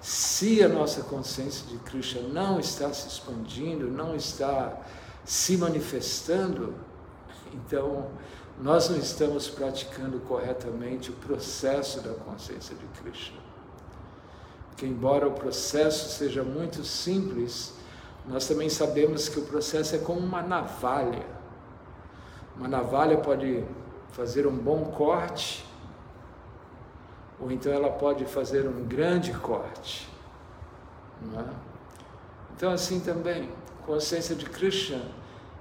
[0.01, 4.81] Se a nossa consciência de Krishna não está se expandindo, não está
[5.25, 6.75] se manifestando,
[7.53, 8.11] então
[8.61, 13.39] nós não estamos praticando corretamente o processo da consciência de Krishna.
[14.77, 17.75] Que embora o processo seja muito simples,
[18.27, 21.27] nós também sabemos que o processo é como uma navalha.
[22.57, 23.65] Uma navalha pode
[24.13, 25.67] fazer um bom corte,
[27.41, 30.09] ou então ela pode fazer um grande corte.
[31.37, 31.45] É?
[32.57, 33.51] Então, assim também,
[33.83, 35.03] a consciência de Krishna,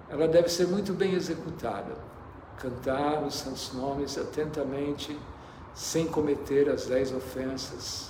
[0.09, 2.12] ela deve ser muito bem executada
[2.59, 5.17] cantar os santos nomes atentamente,
[5.73, 8.09] sem cometer as dez ofensas,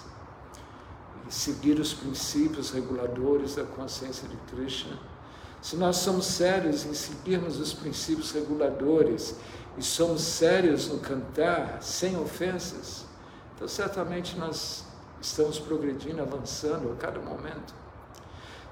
[1.27, 4.99] e seguir os princípios reguladores da consciência de Krishna.
[5.61, 9.35] Se nós somos sérios em seguirmos os princípios reguladores
[9.77, 13.05] e somos sérios no cantar sem ofensas,
[13.55, 14.83] então certamente nós
[15.21, 17.73] estamos progredindo, avançando a cada momento.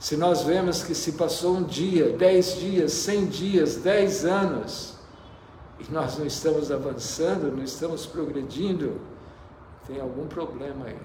[0.01, 4.95] Se nós vemos que se passou um dia, dez dias, cem dias, dez anos,
[5.81, 9.01] e nós não estamos avançando, não estamos progredindo,
[9.87, 10.99] tem algum problema aí.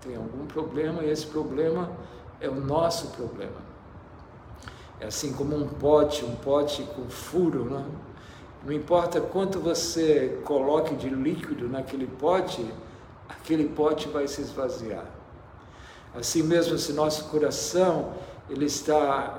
[0.00, 1.90] Tem algum problema e esse problema
[2.40, 3.68] é o nosso problema.
[5.00, 7.86] É assim como um pote, um pote com furo, não?
[8.64, 12.66] Não importa quanto você coloque de líquido naquele pote,
[13.28, 15.06] aquele pote vai se esvaziar.
[16.14, 18.14] Assim mesmo, se nosso coração
[18.50, 19.38] ele está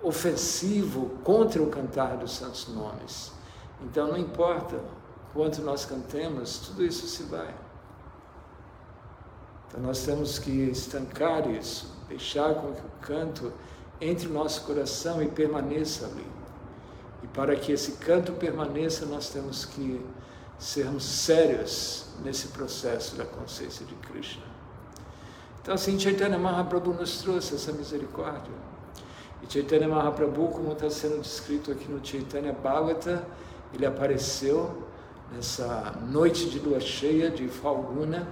[0.00, 3.32] ofensivo contra o cantar dos santos nomes,
[3.82, 4.80] então não importa
[5.32, 7.54] quanto nós cantemos, tudo isso se vai.
[9.68, 13.52] Então nós temos que estancar isso, deixar com que o canto
[14.00, 16.26] entre o nosso coração e permaneça ali.
[17.22, 20.04] E para que esse canto permaneça, nós temos que
[20.58, 24.44] sermos sérios nesse processo da consciência de Krishna.
[25.60, 28.54] Então, assim, Chaitanya Mahaprabhu nos trouxe essa misericórdia.
[29.42, 33.24] E Chaitanya Mahaprabhu, como está sendo descrito aqui no Chaitanya Bhagavata,
[33.72, 34.88] ele apareceu
[35.32, 38.28] nessa noite de lua cheia de Falguna,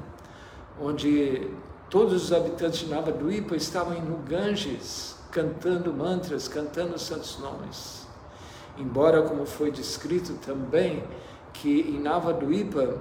[0.80, 1.50] onde
[1.90, 8.06] todos os habitantes de Navadvipa estavam no Ganges, cantando mantras, cantando os santos nomes.
[8.78, 11.04] Embora, como foi descrito também,
[11.52, 13.00] que em Navadvipa,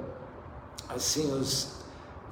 [0.90, 1.76] assim, os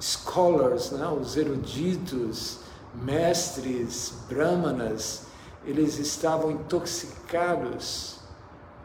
[0.00, 2.58] scholars, né, os eruditos,
[2.94, 5.26] mestres, brahmanas,
[5.64, 8.18] eles estavam intoxicados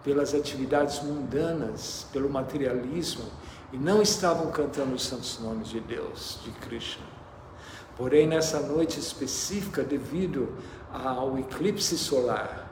[0.04, 3.26] pelas atividades mundanas, pelo materialismo,
[3.72, 7.06] e não estavam cantando os santos nomes de Deus, de Krishna.
[7.96, 10.56] Porém, nessa noite específica, devido
[10.92, 12.70] ao eclipse solar.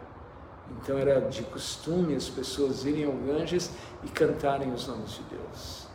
[0.71, 3.71] Então era de costume as pessoas irem ao Ganges
[4.03, 5.87] e cantarem os nomes de Deus.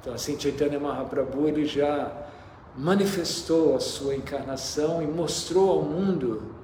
[0.00, 2.10] Então assim Chaitanya Mahaprabhu ele já
[2.76, 6.54] manifestou a sua encarnação e mostrou ao mundo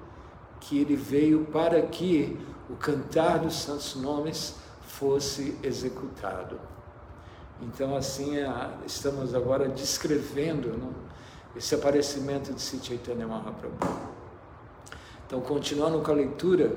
[0.61, 2.39] que ele veio para que
[2.69, 6.59] o cantar dos santos nomes fosse executado.
[7.63, 8.35] Então assim
[8.87, 10.95] estamos agora descrevendo
[11.57, 13.79] esse aparecimento de Chaitanya Mahaprabhu.
[15.27, 16.77] Então, continuando com a leitura.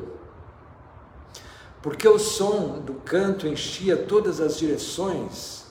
[1.82, 5.66] Porque o som do canto enchia todas as direções,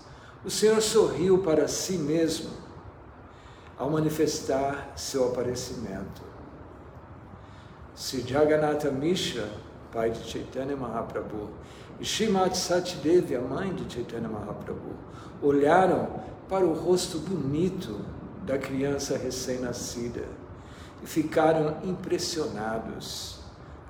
[0.44, 2.50] o Senhor sorriu para si mesmo
[3.76, 6.22] ao manifestar seu aparecimento.
[7.94, 9.50] Se Jagannatha Mishra,
[9.96, 11.48] pai de Chaitanya Mahaprabhu,
[11.98, 14.94] e Srimati Satidevi, a mãe de Chaitanya Mahaprabhu,
[15.40, 16.20] olharam
[16.50, 18.04] para o rosto bonito
[18.42, 20.24] da criança recém-nascida
[21.02, 23.38] e ficaram impressionados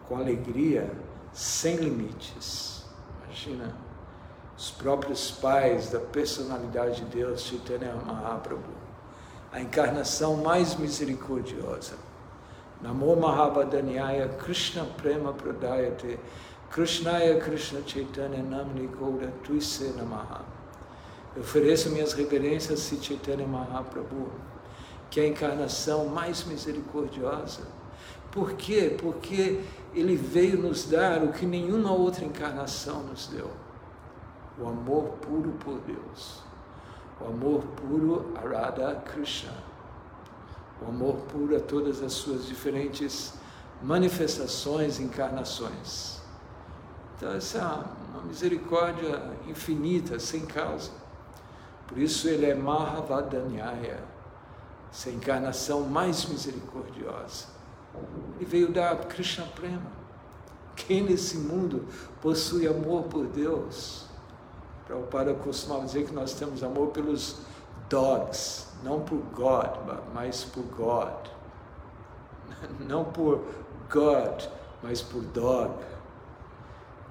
[0.09, 0.89] com alegria
[1.33, 2.85] sem limites.
[3.25, 3.75] Imagina,
[4.57, 8.63] os próprios pais da personalidade de Deus, Chaitanya Mahaprabhu,
[9.53, 12.06] a encarnação mais misericordiosa.
[12.83, 16.19] Namo Mahabadanyaya Krishna Prema Pradayate
[16.71, 20.45] Krishnaya Krishna Chaitanya Namni Gaura Tuise Namaha.
[21.35, 24.31] Eu ofereço minhas reverências a Chaitanya Mahaprabhu
[25.11, 27.63] que é a encarnação mais misericordiosa.
[28.31, 28.95] Por quê?
[29.01, 29.61] Porque
[29.95, 33.51] ele veio nos dar o que nenhuma outra encarnação nos deu:
[34.59, 36.43] o amor puro por Deus,
[37.21, 39.53] o amor puro a Radha Krishna,
[40.83, 43.35] o amor puro a todas as suas diferentes
[43.83, 46.21] manifestações, encarnações.
[47.17, 50.91] Então, essa é uma misericórdia infinita, sem causa.
[51.87, 54.17] Por isso ele é Mahavadanyaya
[54.97, 57.47] essa encarnação mais misericordiosa.
[58.37, 59.93] Ele veio dar Krishna Prema.
[60.75, 61.87] Quem nesse mundo
[62.23, 64.07] possui amor por Deus?
[64.87, 67.41] Prabhupada costumava dizer que nós temos amor pelos
[67.89, 69.71] dogs, não por God,
[70.15, 71.29] mas por God.
[72.81, 73.45] Não por
[73.91, 74.45] God,
[74.83, 75.75] mas por dog.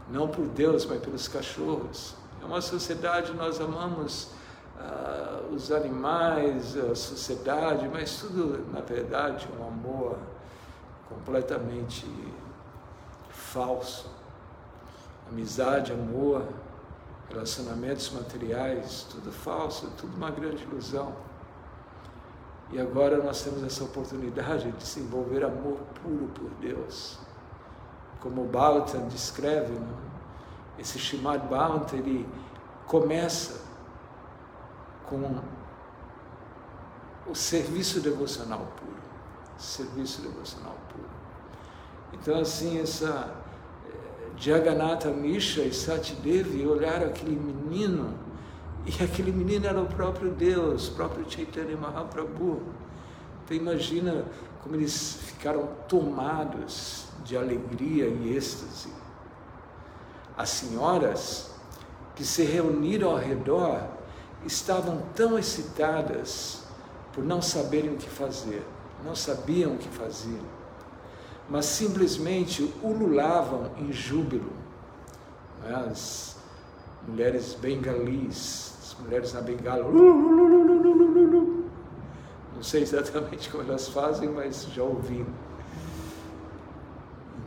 [0.10, 2.16] Não por Deus, mas pelos cachorros.
[2.42, 4.30] É uma sociedade, nós amamos
[4.80, 10.18] uh, os animais, a sociedade, mas tudo, na verdade, um amor
[11.10, 12.06] completamente
[13.30, 14.10] falso.
[15.30, 16.44] Amizade, amor,
[17.30, 21.16] relacionamentos materiais, tudo falso, tudo uma grande ilusão.
[22.76, 27.18] E agora nós temos essa oportunidade de desenvolver amor puro por Deus.
[28.20, 29.72] Como Bhagavatam descreve?
[29.72, 29.96] Né?
[30.78, 32.28] esse Shimad Bhagavatam, ele
[32.86, 33.62] começa
[35.06, 35.40] com
[37.26, 38.98] o serviço devocional puro.
[39.58, 41.08] Serviço devocional puro.
[42.12, 43.34] Então, assim, essa
[43.88, 48.20] eh, Jagannatha Mishra e Satidevi olharam aquele menino,
[48.86, 52.62] e aquele menino era o próprio Deus, o próprio Chaitanya Mahaprabhu.
[53.44, 54.26] Então, imagina
[54.62, 58.90] como eles ficaram tomados de alegria e êxtase.
[60.38, 61.52] As senhoras
[62.16, 63.88] que se reuniram ao redor
[64.46, 66.64] estavam tão excitadas
[67.14, 68.64] por não saberem o que fazer,
[69.04, 70.40] não sabiam o que fazer.
[71.50, 74.52] mas simplesmente ululavam em júbilo.
[75.64, 76.38] As
[77.08, 79.84] mulheres bengalis, mulheres na bengala,
[82.56, 85.26] não sei exatamente como elas fazem, mas já ouvi.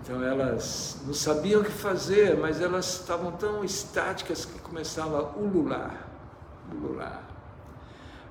[0.03, 5.37] Então elas não sabiam o que fazer, mas elas estavam tão estáticas que começavam a
[5.37, 6.09] ulular,
[6.73, 7.23] ulular.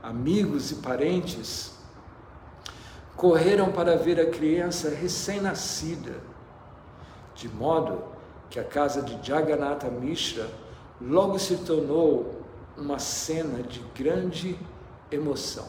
[0.02, 1.78] Amigos e parentes
[3.16, 6.16] correram para ver a criança recém-nascida,
[7.36, 8.04] de modo
[8.50, 10.50] que a casa de Jagannatha Mishra
[11.02, 12.37] logo se tornou
[12.78, 14.58] uma cena de grande
[15.12, 15.66] emoção.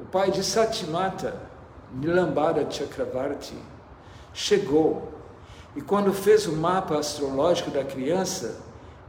[0.00, 1.34] O pai de Satimata,
[1.92, 3.56] Nilambara Chakravarti,
[4.32, 5.12] chegou
[5.74, 8.60] e, quando fez o mapa astrológico da criança,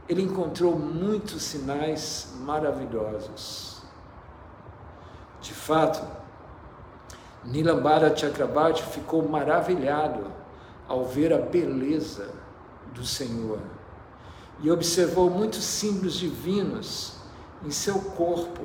[0.08, 3.82] ele encontrou muitos sinais maravilhosos.
[5.40, 6.04] De fato,
[7.44, 10.30] Nilambara Chakrabarti ficou maravilhado
[10.88, 12.30] ao ver a beleza
[12.92, 13.58] do Senhor
[14.62, 17.16] e observou muitos símbolos divinos
[17.64, 18.62] em seu corpo.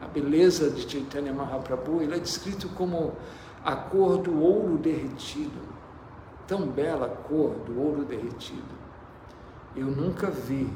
[0.00, 3.14] A beleza de Chaitanya Mahaprabhu ele é descrito como
[3.62, 5.60] a cor do ouro derretido,
[6.46, 8.74] tão bela cor do ouro derretido.
[9.76, 10.72] Eu nunca vi,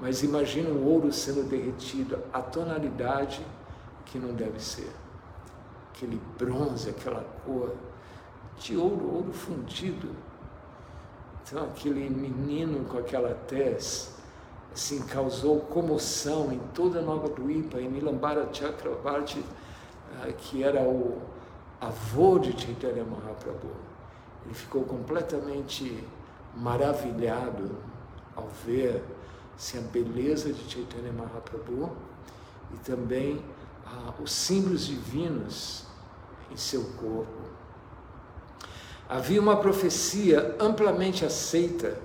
[0.00, 3.44] mas imagino o ouro sendo derretido, a tonalidade
[4.06, 4.90] que não deve ser.
[5.90, 7.74] Aquele bronze, aquela cor
[8.58, 10.08] de ouro, ouro fundido.
[11.50, 14.14] Então, aquele menino com aquela tez,
[14.72, 19.44] assim, causou comoção em toda Nova Duipa, em Nilambara Chakravarti,
[20.22, 21.20] ah, que era o
[21.80, 23.72] avô de Chaitanya Mahaprabhu.
[24.44, 26.04] Ele ficou completamente
[26.54, 27.78] maravilhado
[28.36, 29.02] ao ver
[29.56, 31.90] assim, a beleza de Chaitanya Mahaprabhu
[32.72, 33.44] e também
[33.84, 35.84] ah, os símbolos divinos
[36.48, 37.49] em seu corpo.
[39.10, 41.98] Havia uma profecia amplamente aceita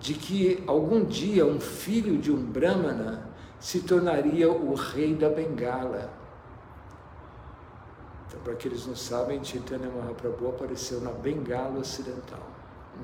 [0.00, 3.28] de que algum dia um filho de um Brahmana
[3.60, 6.10] se tornaria o rei da Bengala.
[8.26, 12.48] Então, para aqueles que não sabem, Chaitanya Mahaprabhu apareceu na Bengala Ocidental,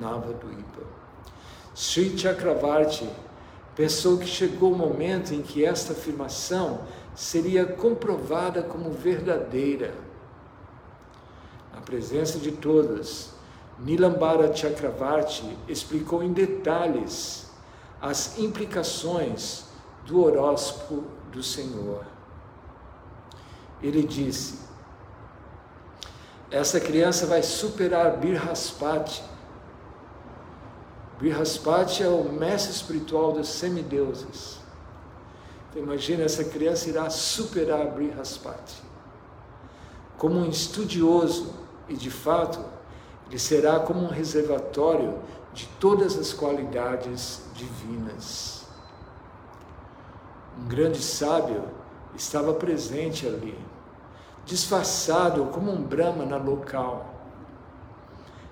[0.00, 0.80] Nava Duipa.
[1.74, 3.06] Sri Chakravarti
[3.76, 6.80] pensou que chegou o momento em que esta afirmação
[7.14, 9.92] seria comprovada como verdadeira.
[11.74, 13.33] Na presença de todas,
[13.78, 17.50] Nilambara Chakravarti explicou em detalhes
[18.00, 19.64] as implicações
[20.06, 22.04] do horóscopo do Senhor.
[23.82, 24.60] Ele disse:
[26.50, 29.22] Essa criança vai superar Birhaspati.
[31.18, 34.58] Birhaspati é o mestre espiritual dos semideuses.
[35.70, 38.82] Então, imagina, essa criança irá superar Brihaspati.
[40.16, 41.52] Como um estudioso,
[41.88, 42.60] e de fato,
[43.28, 45.18] ele será como um reservatório
[45.52, 48.64] de todas as qualidades divinas.
[50.58, 51.64] Um grande sábio
[52.14, 53.58] estava presente ali,
[54.44, 57.14] disfarçado como um Brahmana local,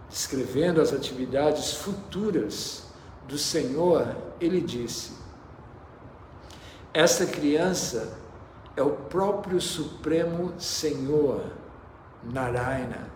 [0.08, 2.86] descrevendo as atividades futuras
[3.28, 5.22] do Senhor, ele disse:
[6.94, 8.18] essa criança
[8.76, 11.42] é o próprio Supremo Senhor,
[12.22, 13.10] Narayana.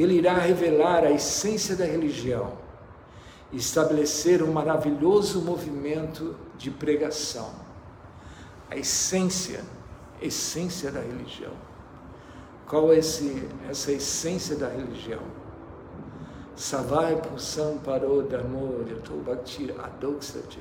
[0.00, 2.52] Ele irá revelar a essência da religião
[3.52, 7.50] estabelecer um maravilhoso movimento de pregação.
[8.70, 9.64] A essência,
[10.20, 11.52] essência da religião.
[12.66, 15.22] Qual é esse, essa essência da religião?
[16.54, 20.60] Savai Pusam Paro Dharmo Yato Bhakti Adoksati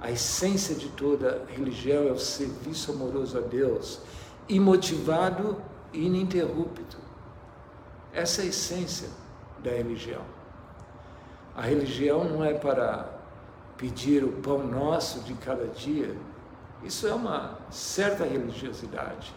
[0.00, 4.00] a essência de toda religião é o serviço amoroso a Deus,
[4.48, 5.60] imotivado
[5.92, 6.96] e ininterrupto.
[8.12, 9.08] Essa é a essência
[9.58, 10.22] da religião.
[11.56, 13.08] A religião não é para
[13.76, 16.16] pedir o pão nosso de cada dia.
[16.82, 19.34] Isso é uma certa religiosidade.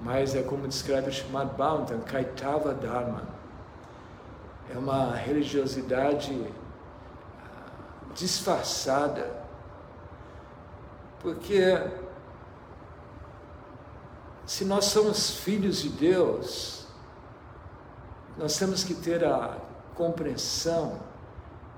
[0.00, 3.28] Mas é como descreve o Srimad Bhagavatam, Kaitava Dharma.
[4.72, 6.52] É uma religiosidade
[7.40, 9.46] ah, disfarçada
[11.26, 11.60] porque
[14.46, 16.85] se nós somos filhos de Deus,
[18.38, 19.56] nós temos que ter a
[19.94, 21.00] compreensão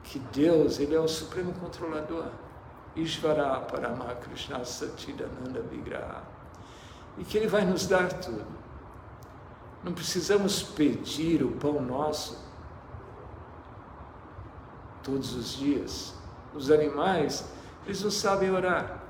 [0.03, 2.27] que Deus, Ele é o supremo controlador.
[2.97, 6.23] Ishvara Paramakrishna Satidananda Vigraha.
[7.17, 8.45] E que Ele vai nos dar tudo.
[9.85, 12.37] Não precisamos pedir o pão nosso
[15.05, 16.15] todos os dias.
[16.55, 17.45] Os animais,
[17.85, 19.05] eles não sabem orar.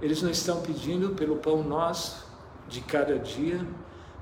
[0.00, 2.26] Eles não estão pedindo pelo pão nosso
[2.68, 3.66] de cada dia,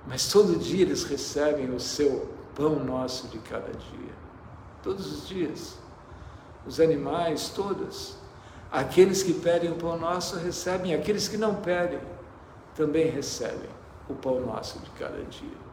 [0.07, 4.15] Mas todo dia eles recebem o seu pão nosso de cada dia.
[4.83, 5.79] Todos os dias.
[6.67, 8.17] Os animais, todos.
[8.71, 12.01] Aqueles que pedem o pão nosso recebem, aqueles que não pedem
[12.75, 13.71] também recebem
[14.09, 15.69] o pão nosso de cada dia.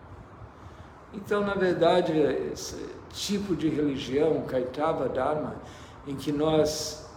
[1.14, 5.56] Então, na verdade, esse tipo de religião, Kaitava Dharma,
[6.06, 7.10] em que nós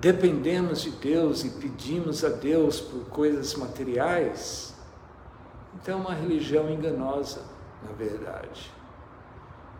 [0.00, 4.74] dependemos de Deus e pedimos a Deus por coisas materiais,
[5.74, 7.42] então é uma religião enganosa,
[7.82, 8.70] na verdade.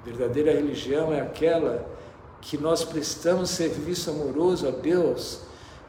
[0.05, 1.86] Verdadeira religião é aquela
[2.40, 5.42] que nós prestamos serviço amoroso a Deus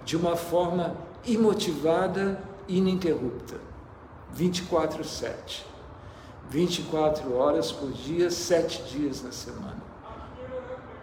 [0.04, 0.96] de uma forma
[1.26, 3.56] imotivada e ininterrupta,
[4.34, 5.66] 24/7.
[6.50, 9.82] 24 horas por dia, sete dias na semana,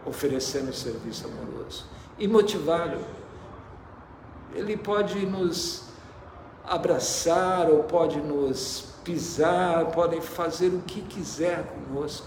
[0.04, 1.86] oferecendo serviço amoroso.
[2.18, 2.98] E motivado.
[4.54, 5.84] Ele pode nos
[6.66, 12.26] abraçar ou pode nos pisar, podem fazer o que quiser conosco.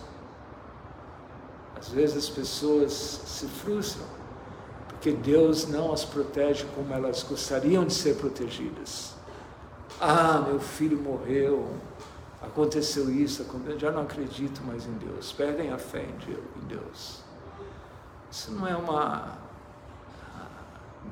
[1.77, 4.05] Às vezes as pessoas se frustram
[4.87, 9.15] porque Deus não as protege como elas gostariam de ser protegidas.
[9.99, 11.67] Ah, meu filho morreu,
[12.39, 17.23] aconteceu isso, eu já não acredito mais em Deus, perdem a fé em Deus.
[18.29, 19.39] Isso não é uma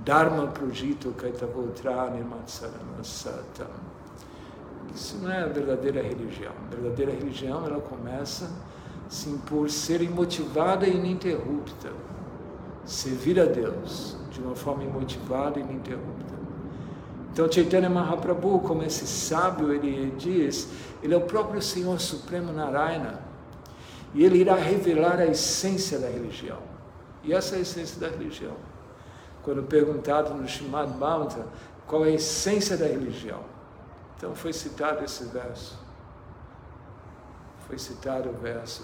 [0.05, 3.88] Dharma Projito Kaitavotrani Matsaranasata.
[4.93, 6.53] Isso não é a verdadeira religião.
[6.67, 8.49] A verdadeira religião ela começa
[9.07, 11.91] sim por ser imotivada e ininterrupta.
[12.85, 16.39] Servir a Deus de uma forma imotivada e ininterrupta.
[17.31, 20.67] Então Chaitanya Mahaprabhu, como esse sábio, ele diz,
[21.01, 23.21] ele é o próprio Senhor Supremo Narayana.
[24.13, 26.57] E ele irá revelar a essência da religião.
[27.23, 28.55] E essa é a essência da religião.
[29.43, 31.45] Quando perguntado no Shimad Bhavata
[31.85, 33.39] qual é a essência da religião,
[34.19, 35.79] então foi citado esse verso.
[37.65, 38.83] Foi citado o verso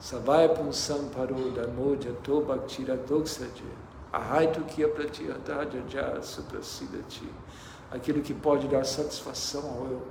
[0.00, 3.64] Savaya Punsam Paro Dharmoja To Bhaktira Doksaji
[4.10, 7.28] Ahaitu Kia Pratyataja Ja Suprasidati
[7.90, 10.02] aquilo que pode dar satisfação ao eu.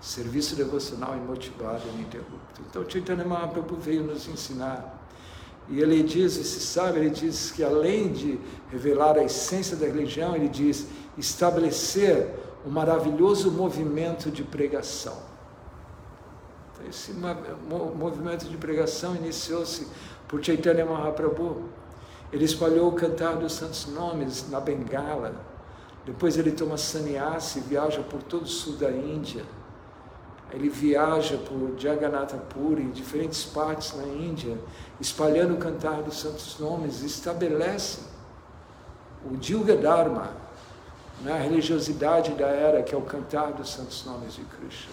[0.00, 2.62] Serviço devocional imotivado ininterrupto.
[2.68, 5.02] Então, Chaitanya Mahaprabhu veio nos ensinar.
[5.68, 8.38] E ele diz, esse sábio, ele diz que além de
[8.70, 10.86] revelar a essência da religião, ele diz
[11.16, 12.34] estabelecer
[12.66, 15.16] um maravilhoso movimento de pregação.
[16.72, 19.86] Então, esse movimento de pregação iniciou-se
[20.26, 21.64] por Chaitanya Mahaprabhu.
[22.32, 25.34] Ele espalhou o cantar dos santos nomes na Bengala,
[26.04, 29.44] depois ele toma sannyasi, viaja por todo o sul da Índia.
[30.52, 34.58] Ele viaja por Jagannatha Puri, diferentes partes na Índia,
[35.00, 38.02] espalhando o cantar dos santos nomes, estabelece
[39.24, 40.43] o Dilga Dharma,
[41.22, 44.92] na né, religiosidade da era, que é o cantar dos santos nomes de Krishna.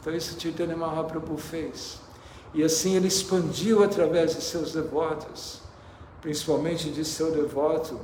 [0.00, 2.00] Então isso Chaitanya Mahaprabhu fez.
[2.54, 5.60] E assim ele expandiu através de seus devotos,
[6.20, 7.98] principalmente de seu devoto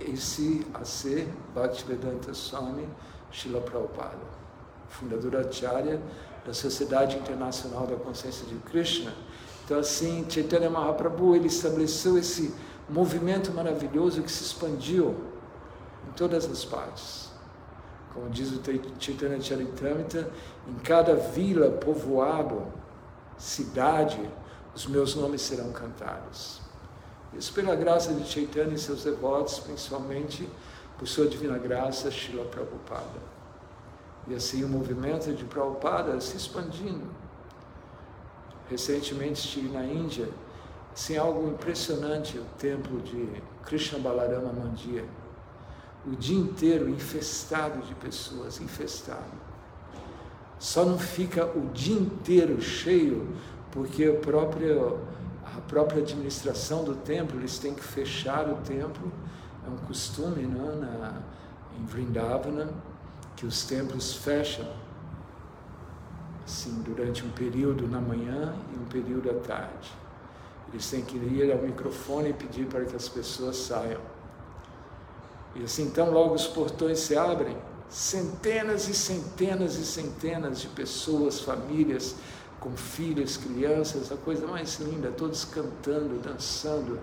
[0.00, 2.88] esse a ser Bhaktivedanta Swami
[3.32, 4.18] Srila Prabhupada,
[4.88, 6.00] fundador Acharya
[6.44, 9.14] da Sociedade Internacional da Consciência de Krishna.
[9.64, 12.54] Então assim, Chaitanya Mahaprabhu, ele estabeleceu esse
[12.88, 15.14] movimento maravilhoso que se expandiu
[16.16, 17.30] todas as partes.
[18.12, 18.60] Como diz o
[19.00, 20.30] Chaitanya Charitamrita,
[20.68, 22.66] em cada vila, povoado,
[23.36, 24.20] cidade,
[24.74, 26.60] os meus nomes serão cantados.
[27.36, 30.48] Isso pela graça de Chaitanya e seus devotos, principalmente
[30.98, 33.34] por sua divina graça, Srila Prabhupada.
[34.28, 37.06] E assim o movimento de Prabhupada se expandindo.
[38.70, 40.28] Recentemente estive na Índia,
[40.94, 43.28] assim, algo impressionante, o templo de
[43.64, 45.04] Krishna Balarama Mandir.
[46.06, 49.44] O dia inteiro infestado de pessoas, infestado.
[50.58, 53.28] Só não fica o dia inteiro cheio
[53.70, 54.98] porque o próprio
[55.56, 59.12] a própria administração do templo, eles têm que fechar o templo,
[59.64, 60.74] é um costume não, é?
[60.74, 61.22] Na,
[61.78, 62.68] em Vrindavana,
[63.36, 64.66] que os templos fecham
[66.44, 69.92] assim, durante um período na manhã e um período à tarde.
[70.72, 74.00] Eles têm que ir ao microfone e pedir para que as pessoas saiam.
[75.54, 77.56] E assim, então, logo os portões se abrem,
[77.88, 82.16] centenas e centenas e centenas de pessoas, famílias,
[82.58, 86.98] com filhos, crianças, a coisa mais linda, todos cantando, dançando,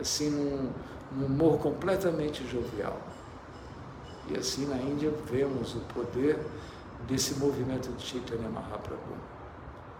[0.00, 0.70] assim num,
[1.12, 3.00] num humor completamente jovial.
[4.28, 6.38] E assim na Índia vemos o poder
[7.08, 9.16] desse movimento de Chaitanya Mahaprabhu.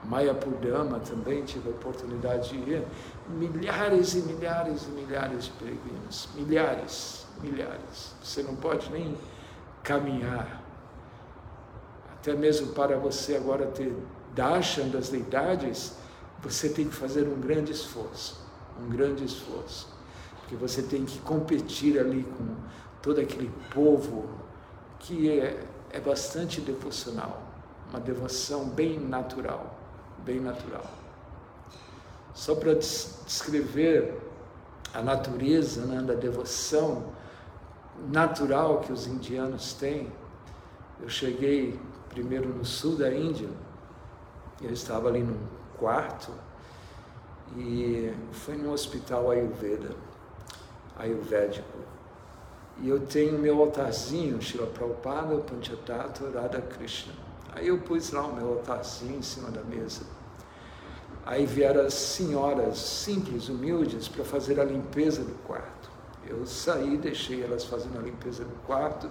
[0.04, 2.84] Mayapurdama também tive a oportunidade de ir,
[3.28, 8.14] milhares e milhares e milhares de peregrinos, milhares, milhares.
[8.22, 9.16] Você não pode nem
[9.82, 10.66] caminhar
[12.26, 13.94] até mesmo para você agora ter
[14.34, 15.92] darshan das deidades,
[16.42, 18.44] você tem que fazer um grande esforço,
[18.80, 19.88] um grande esforço,
[20.40, 22.56] porque você tem que competir ali com
[23.00, 24.28] todo aquele povo
[24.98, 27.40] que é, é bastante devocional,
[27.90, 29.78] uma devoção bem natural,
[30.24, 30.84] bem natural.
[32.34, 34.20] Só para descrever
[34.92, 37.12] a natureza né, da devoção
[38.10, 40.12] natural que os indianos têm,
[41.00, 41.78] eu cheguei
[42.08, 43.48] primeiro no sul da Índia,
[44.62, 45.38] eu estava ali num
[45.76, 46.32] quarto
[47.56, 49.94] e foi num hospital Ayurveda,
[50.98, 51.78] ayurvédico.
[52.78, 57.12] E eu tenho meu altarzinho, Shila Prabhupada, Panchatattva, Radha Krishna.
[57.54, 60.02] Aí eu pus lá o meu altarzinho em cima da mesa.
[61.24, 65.75] Aí vieram as senhoras simples, humildes, para fazer a limpeza do quarto.
[66.28, 69.10] Eu saí, deixei elas fazendo a limpeza do quarto.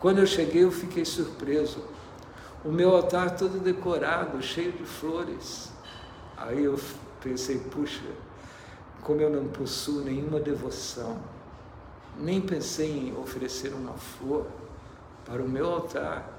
[0.00, 1.82] Quando eu cheguei, eu fiquei surpreso.
[2.64, 5.70] O meu altar todo decorado, cheio de flores.
[6.36, 6.78] Aí eu
[7.20, 8.02] pensei, puxa,
[9.02, 11.18] como eu não possuo nenhuma devoção,
[12.18, 14.46] nem pensei em oferecer uma flor
[15.24, 16.30] para o meu altar.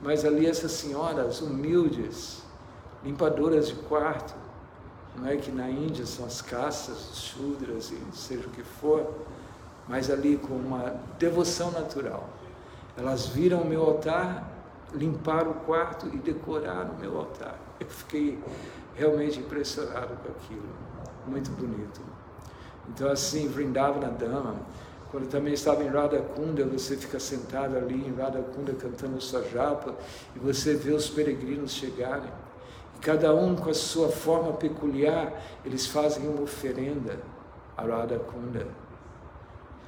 [0.00, 2.42] Mas ali essas senhoras humildes,
[3.02, 4.43] limpadoras de quarto,
[5.16, 9.14] não é que na Índia são as caças, os chudras e seja o que for,
[9.88, 12.28] mas ali com uma devoção natural.
[12.96, 14.50] Elas viram o meu altar,
[14.92, 17.58] limparam o quarto e decoraram o meu altar.
[17.78, 18.42] Eu fiquei
[18.94, 20.68] realmente impressionado com aquilo,
[21.26, 22.00] muito bonito.
[22.88, 24.56] Então assim, Vrindavana Dama,
[25.10, 29.42] quando também estava em Radha Kunda, você fica sentado ali em Radha Kunda cantando sua
[29.44, 29.94] japa
[30.34, 32.30] e você vê os peregrinos chegarem
[33.04, 35.30] cada um com a sua forma peculiar,
[35.62, 37.18] eles fazem uma oferenda
[37.76, 38.66] a Radha Kunda.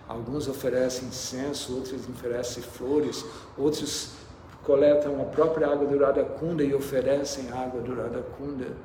[0.07, 3.25] Alguns oferecem incenso, outros oferecem flores,
[3.57, 4.12] outros
[4.62, 8.77] coletam a própria água do Radha Kunda e oferecem a água do Radha Kunda.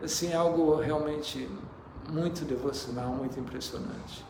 [0.00, 1.48] Assim, é algo realmente
[2.08, 4.24] muito devocional, muito impressionante.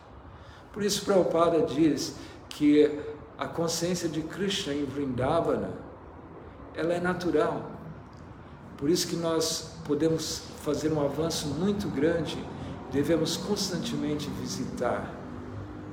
[0.73, 2.17] Por isso, Prabhupada diz
[2.49, 2.99] que
[3.37, 5.71] a consciência de Krishna em Vrindavana,
[6.75, 7.80] ela é natural.
[8.81, 12.43] Por isso que nós podemos fazer um avanço muito grande,
[12.91, 15.15] devemos constantemente visitar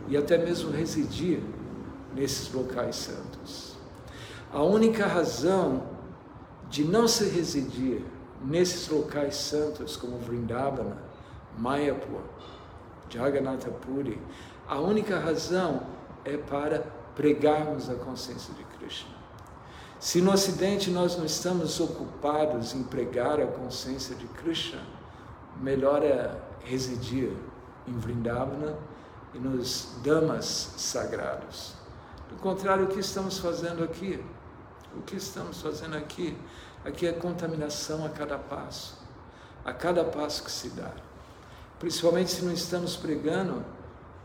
[0.07, 1.41] e até mesmo residir
[2.15, 3.75] nesses locais santos.
[4.53, 5.83] A única razão
[6.69, 8.01] de não se residir
[8.41, 10.97] nesses locais santos como Vrindavana,
[11.57, 12.21] Mayapur,
[13.09, 14.17] Jagannatha Puri,
[14.65, 15.81] a única razão
[16.23, 16.85] é para
[17.15, 19.16] pregarmos a consciência de Krishna.
[19.99, 24.79] Se no Ocidente nós não estamos ocupados em pregar a consciência de Krishna,
[25.59, 27.31] melhor é residir
[27.87, 28.77] em Vrindavana
[29.33, 30.45] e nos damas
[30.77, 31.73] sagrados.
[32.29, 34.23] Do contrário, o que estamos fazendo aqui?
[34.95, 36.37] O que estamos fazendo aqui?
[36.85, 38.99] Aqui é contaminação a cada passo,
[39.65, 40.91] a cada passo que se dá.
[41.79, 43.65] Principalmente se não estamos pregando,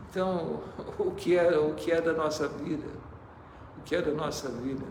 [0.09, 0.61] então
[0.99, 2.87] o que é o que é da nossa vida?
[3.79, 4.85] O que é da nossa vida?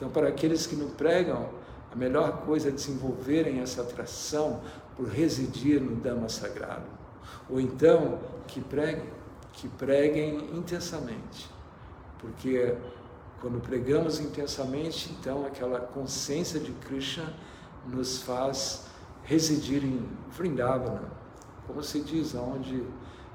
[0.00, 1.50] Então, para aqueles que não pregam,
[1.92, 4.62] a melhor coisa é desenvolverem essa atração
[4.96, 6.86] por residir no Dhamma sagrado.
[7.50, 9.10] Ou então, que preguem,
[9.52, 11.50] que preguem intensamente.
[12.18, 12.74] Porque
[13.42, 17.34] quando pregamos intensamente, então aquela consciência de Krishna
[17.86, 18.86] nos faz
[19.22, 21.10] residir em Vrindavana.
[21.66, 22.86] Como se diz, onde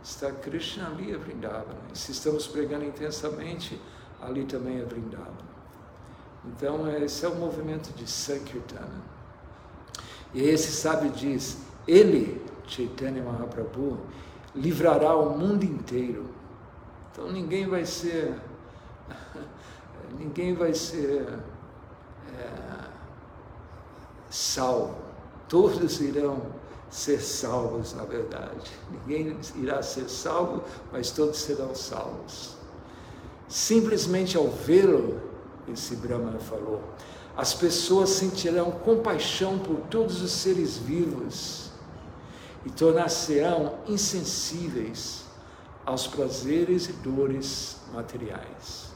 [0.03, 1.78] está Krishna, ali é Vrindavana.
[1.93, 3.80] E se estamos pregando intensamente,
[4.20, 5.45] ali também é Vrindavana.
[6.48, 9.02] Então, esse é o movimento de Sankirtana.
[10.34, 14.00] E esse sábio diz: Ele, Chaitanya Mahaprabhu,
[14.54, 16.30] livrará o mundo inteiro.
[17.12, 18.36] Então, ninguém vai ser.
[20.20, 21.28] ninguém vai ser
[22.38, 22.50] é,
[24.30, 24.96] salvo.
[25.48, 26.41] Todos irão
[26.89, 28.72] ser salvos, na verdade.
[28.91, 32.56] Ninguém irá ser salvo, mas todos serão salvos.
[33.48, 35.22] Simplesmente ao vê-lo,
[35.68, 36.82] esse Brahma falou.
[37.36, 41.70] As pessoas sentirão compaixão por todos os seres vivos
[42.66, 45.26] e tornar-se-ão insensíveis
[45.86, 48.89] aos prazeres e dores materiais.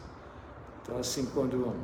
[0.82, 1.76] Então, assim, quando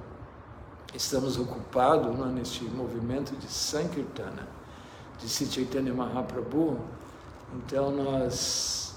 [0.94, 4.48] estamos ocupados né, neste movimento de Sankirtana,
[5.20, 6.80] de Chaitanya Mahaprabhu,
[7.54, 8.96] então nós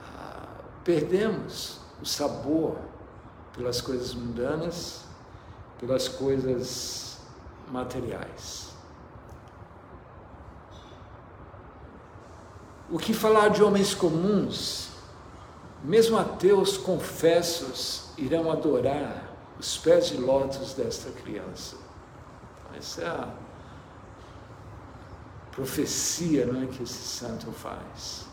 [0.00, 2.76] ah, perdemos o sabor
[3.54, 5.03] pelas coisas mundanas
[5.84, 7.18] pelas coisas
[7.70, 8.70] materiais.
[12.90, 14.88] O que falar de homens comuns,
[15.82, 21.76] mesmo ateus confessos irão adorar os pés de lótus desta criança.
[22.76, 23.28] Essa é a
[25.52, 28.26] profecia não é, que esse santo faz.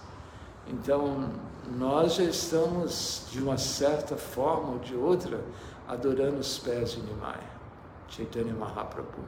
[0.67, 1.29] Então,
[1.77, 5.43] nós já estamos, de uma certa forma ou de outra,
[5.91, 7.41] adorando os pés de Nimai,
[8.07, 9.23] Chaitanya Mahaprabhu.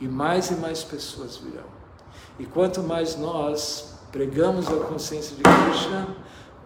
[0.00, 1.68] E mais e mais pessoas virão.
[2.36, 6.16] E quanto mais nós pregamos a consciência de Krishna,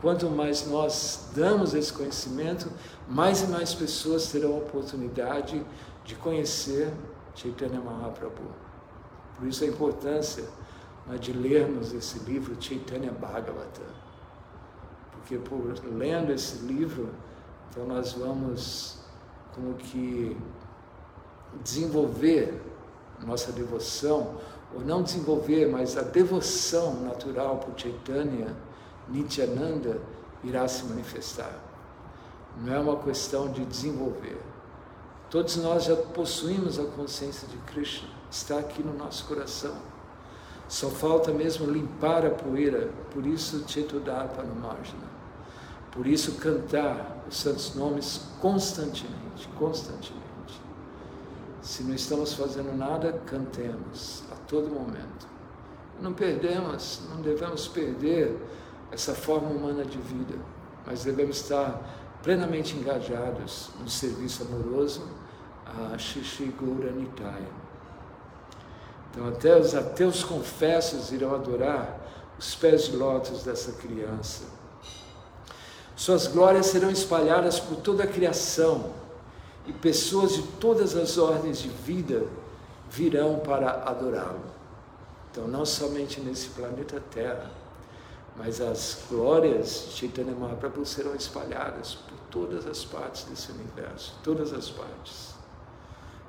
[0.00, 2.70] quanto mais nós damos esse conhecimento,
[3.06, 5.62] mais e mais pessoas terão a oportunidade
[6.06, 6.90] de conhecer
[7.34, 8.48] Chaitanya Mahaprabhu.
[9.38, 10.44] Por isso a importância
[11.06, 13.82] né, de lermos esse livro Chaitanya Bhagavata.
[15.12, 17.10] Porque por lendo esse livro,
[17.68, 19.03] então nós vamos
[19.54, 20.36] como que
[21.62, 22.60] desenvolver
[23.24, 24.34] nossa devoção,
[24.74, 28.54] ou não desenvolver, mas a devoção natural por Chaitanya,
[29.08, 30.00] Nityananda,
[30.42, 31.52] irá se manifestar.
[32.60, 34.38] Não é uma questão de desenvolver.
[35.30, 39.74] Todos nós já possuímos a consciência de Krishna, está aqui no nosso coração.
[40.68, 45.14] Só falta mesmo limpar a poeira, por isso Chetudapa no margina.
[45.90, 49.23] Por isso cantar os santos nomes constantemente,
[49.58, 50.24] constantemente.
[51.62, 55.26] Se não estamos fazendo nada, cantemos a todo momento.
[56.00, 58.36] Não perdemos, não devemos perder
[58.92, 60.34] essa forma humana de vida,
[60.86, 61.80] mas devemos estar
[62.22, 65.08] plenamente engajados no serviço amoroso
[65.66, 67.64] a Shishi Gaura Nitaya.
[69.10, 72.00] Então, até os ateus confessos irão adorar
[72.38, 74.44] os pés de lótus dessa criança.
[75.96, 78.92] Suas glórias serão espalhadas por toda a criação
[79.66, 82.26] e pessoas de todas as ordens de vida
[82.90, 84.44] virão para adorá-lo.
[85.30, 87.50] Então, não somente nesse planeta Terra,
[88.36, 94.52] mas as glórias de Chaitanya Mahaprabhu serão espalhadas por todas as partes desse universo, todas
[94.52, 95.34] as partes.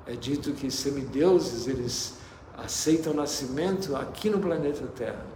[0.06, 2.18] É dito que semideuses, eles
[2.56, 5.26] aceitam nascimento aqui no planeta Terra,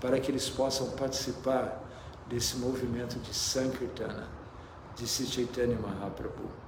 [0.00, 1.80] para que eles possam participar
[2.26, 4.28] desse movimento de Sankirtana,
[4.96, 6.61] disse Chaitanya Mahaprabhu.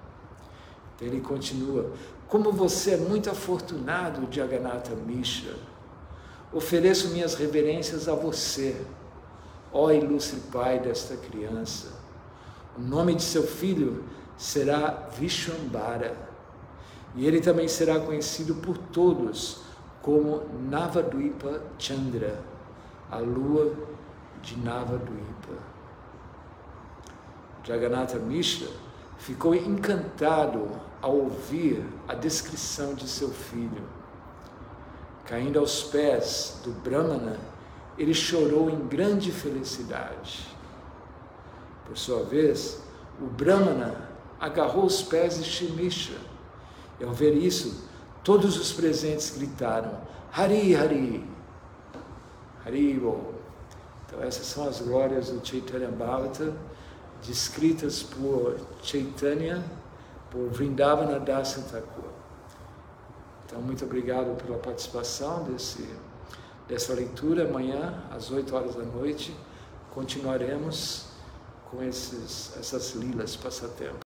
[1.04, 1.92] Ele continua:
[2.28, 5.54] Como você é muito afortunado, Jagannatha Mishra,
[6.52, 8.80] ofereço minhas reverências a você,
[9.72, 11.92] ó ilustre pai desta criança.
[12.76, 14.04] O nome de seu filho
[14.36, 16.16] será Vishwambara,
[17.14, 19.62] e ele também será conhecido por todos
[20.02, 22.40] como Navadvipa Chandra,
[23.10, 23.72] a lua
[24.42, 25.74] de Navadvipa.
[27.62, 28.68] Jagannatha Mishra
[29.18, 30.68] ficou encantado
[31.04, 33.82] ao ouvir a descrição de seu filho.
[35.26, 37.38] Caindo aos pés do Brahmana,
[37.98, 40.48] ele chorou em grande felicidade.
[41.86, 42.82] Por sua vez,
[43.20, 44.08] o Brahmana
[44.40, 46.18] agarrou os pés de Shimishra,
[46.98, 47.84] e ao ver isso,
[48.24, 50.00] Todos os presentes gritaram:
[50.32, 51.22] Hari, Hari,
[52.64, 53.34] Hari Bo.
[54.06, 56.56] Então, essas são as glórias do Chaitanya Bhavata,
[57.22, 59.62] descritas por Chaitanya,
[60.34, 62.10] por Vrindavana Dasa Thakur.
[63.46, 65.88] Então, muito obrigado pela participação desse,
[66.66, 67.48] dessa leitura.
[67.48, 69.32] Amanhã, às 8 horas da noite,
[69.94, 71.06] continuaremos
[71.70, 74.02] com esses, essas lilas, passatempos.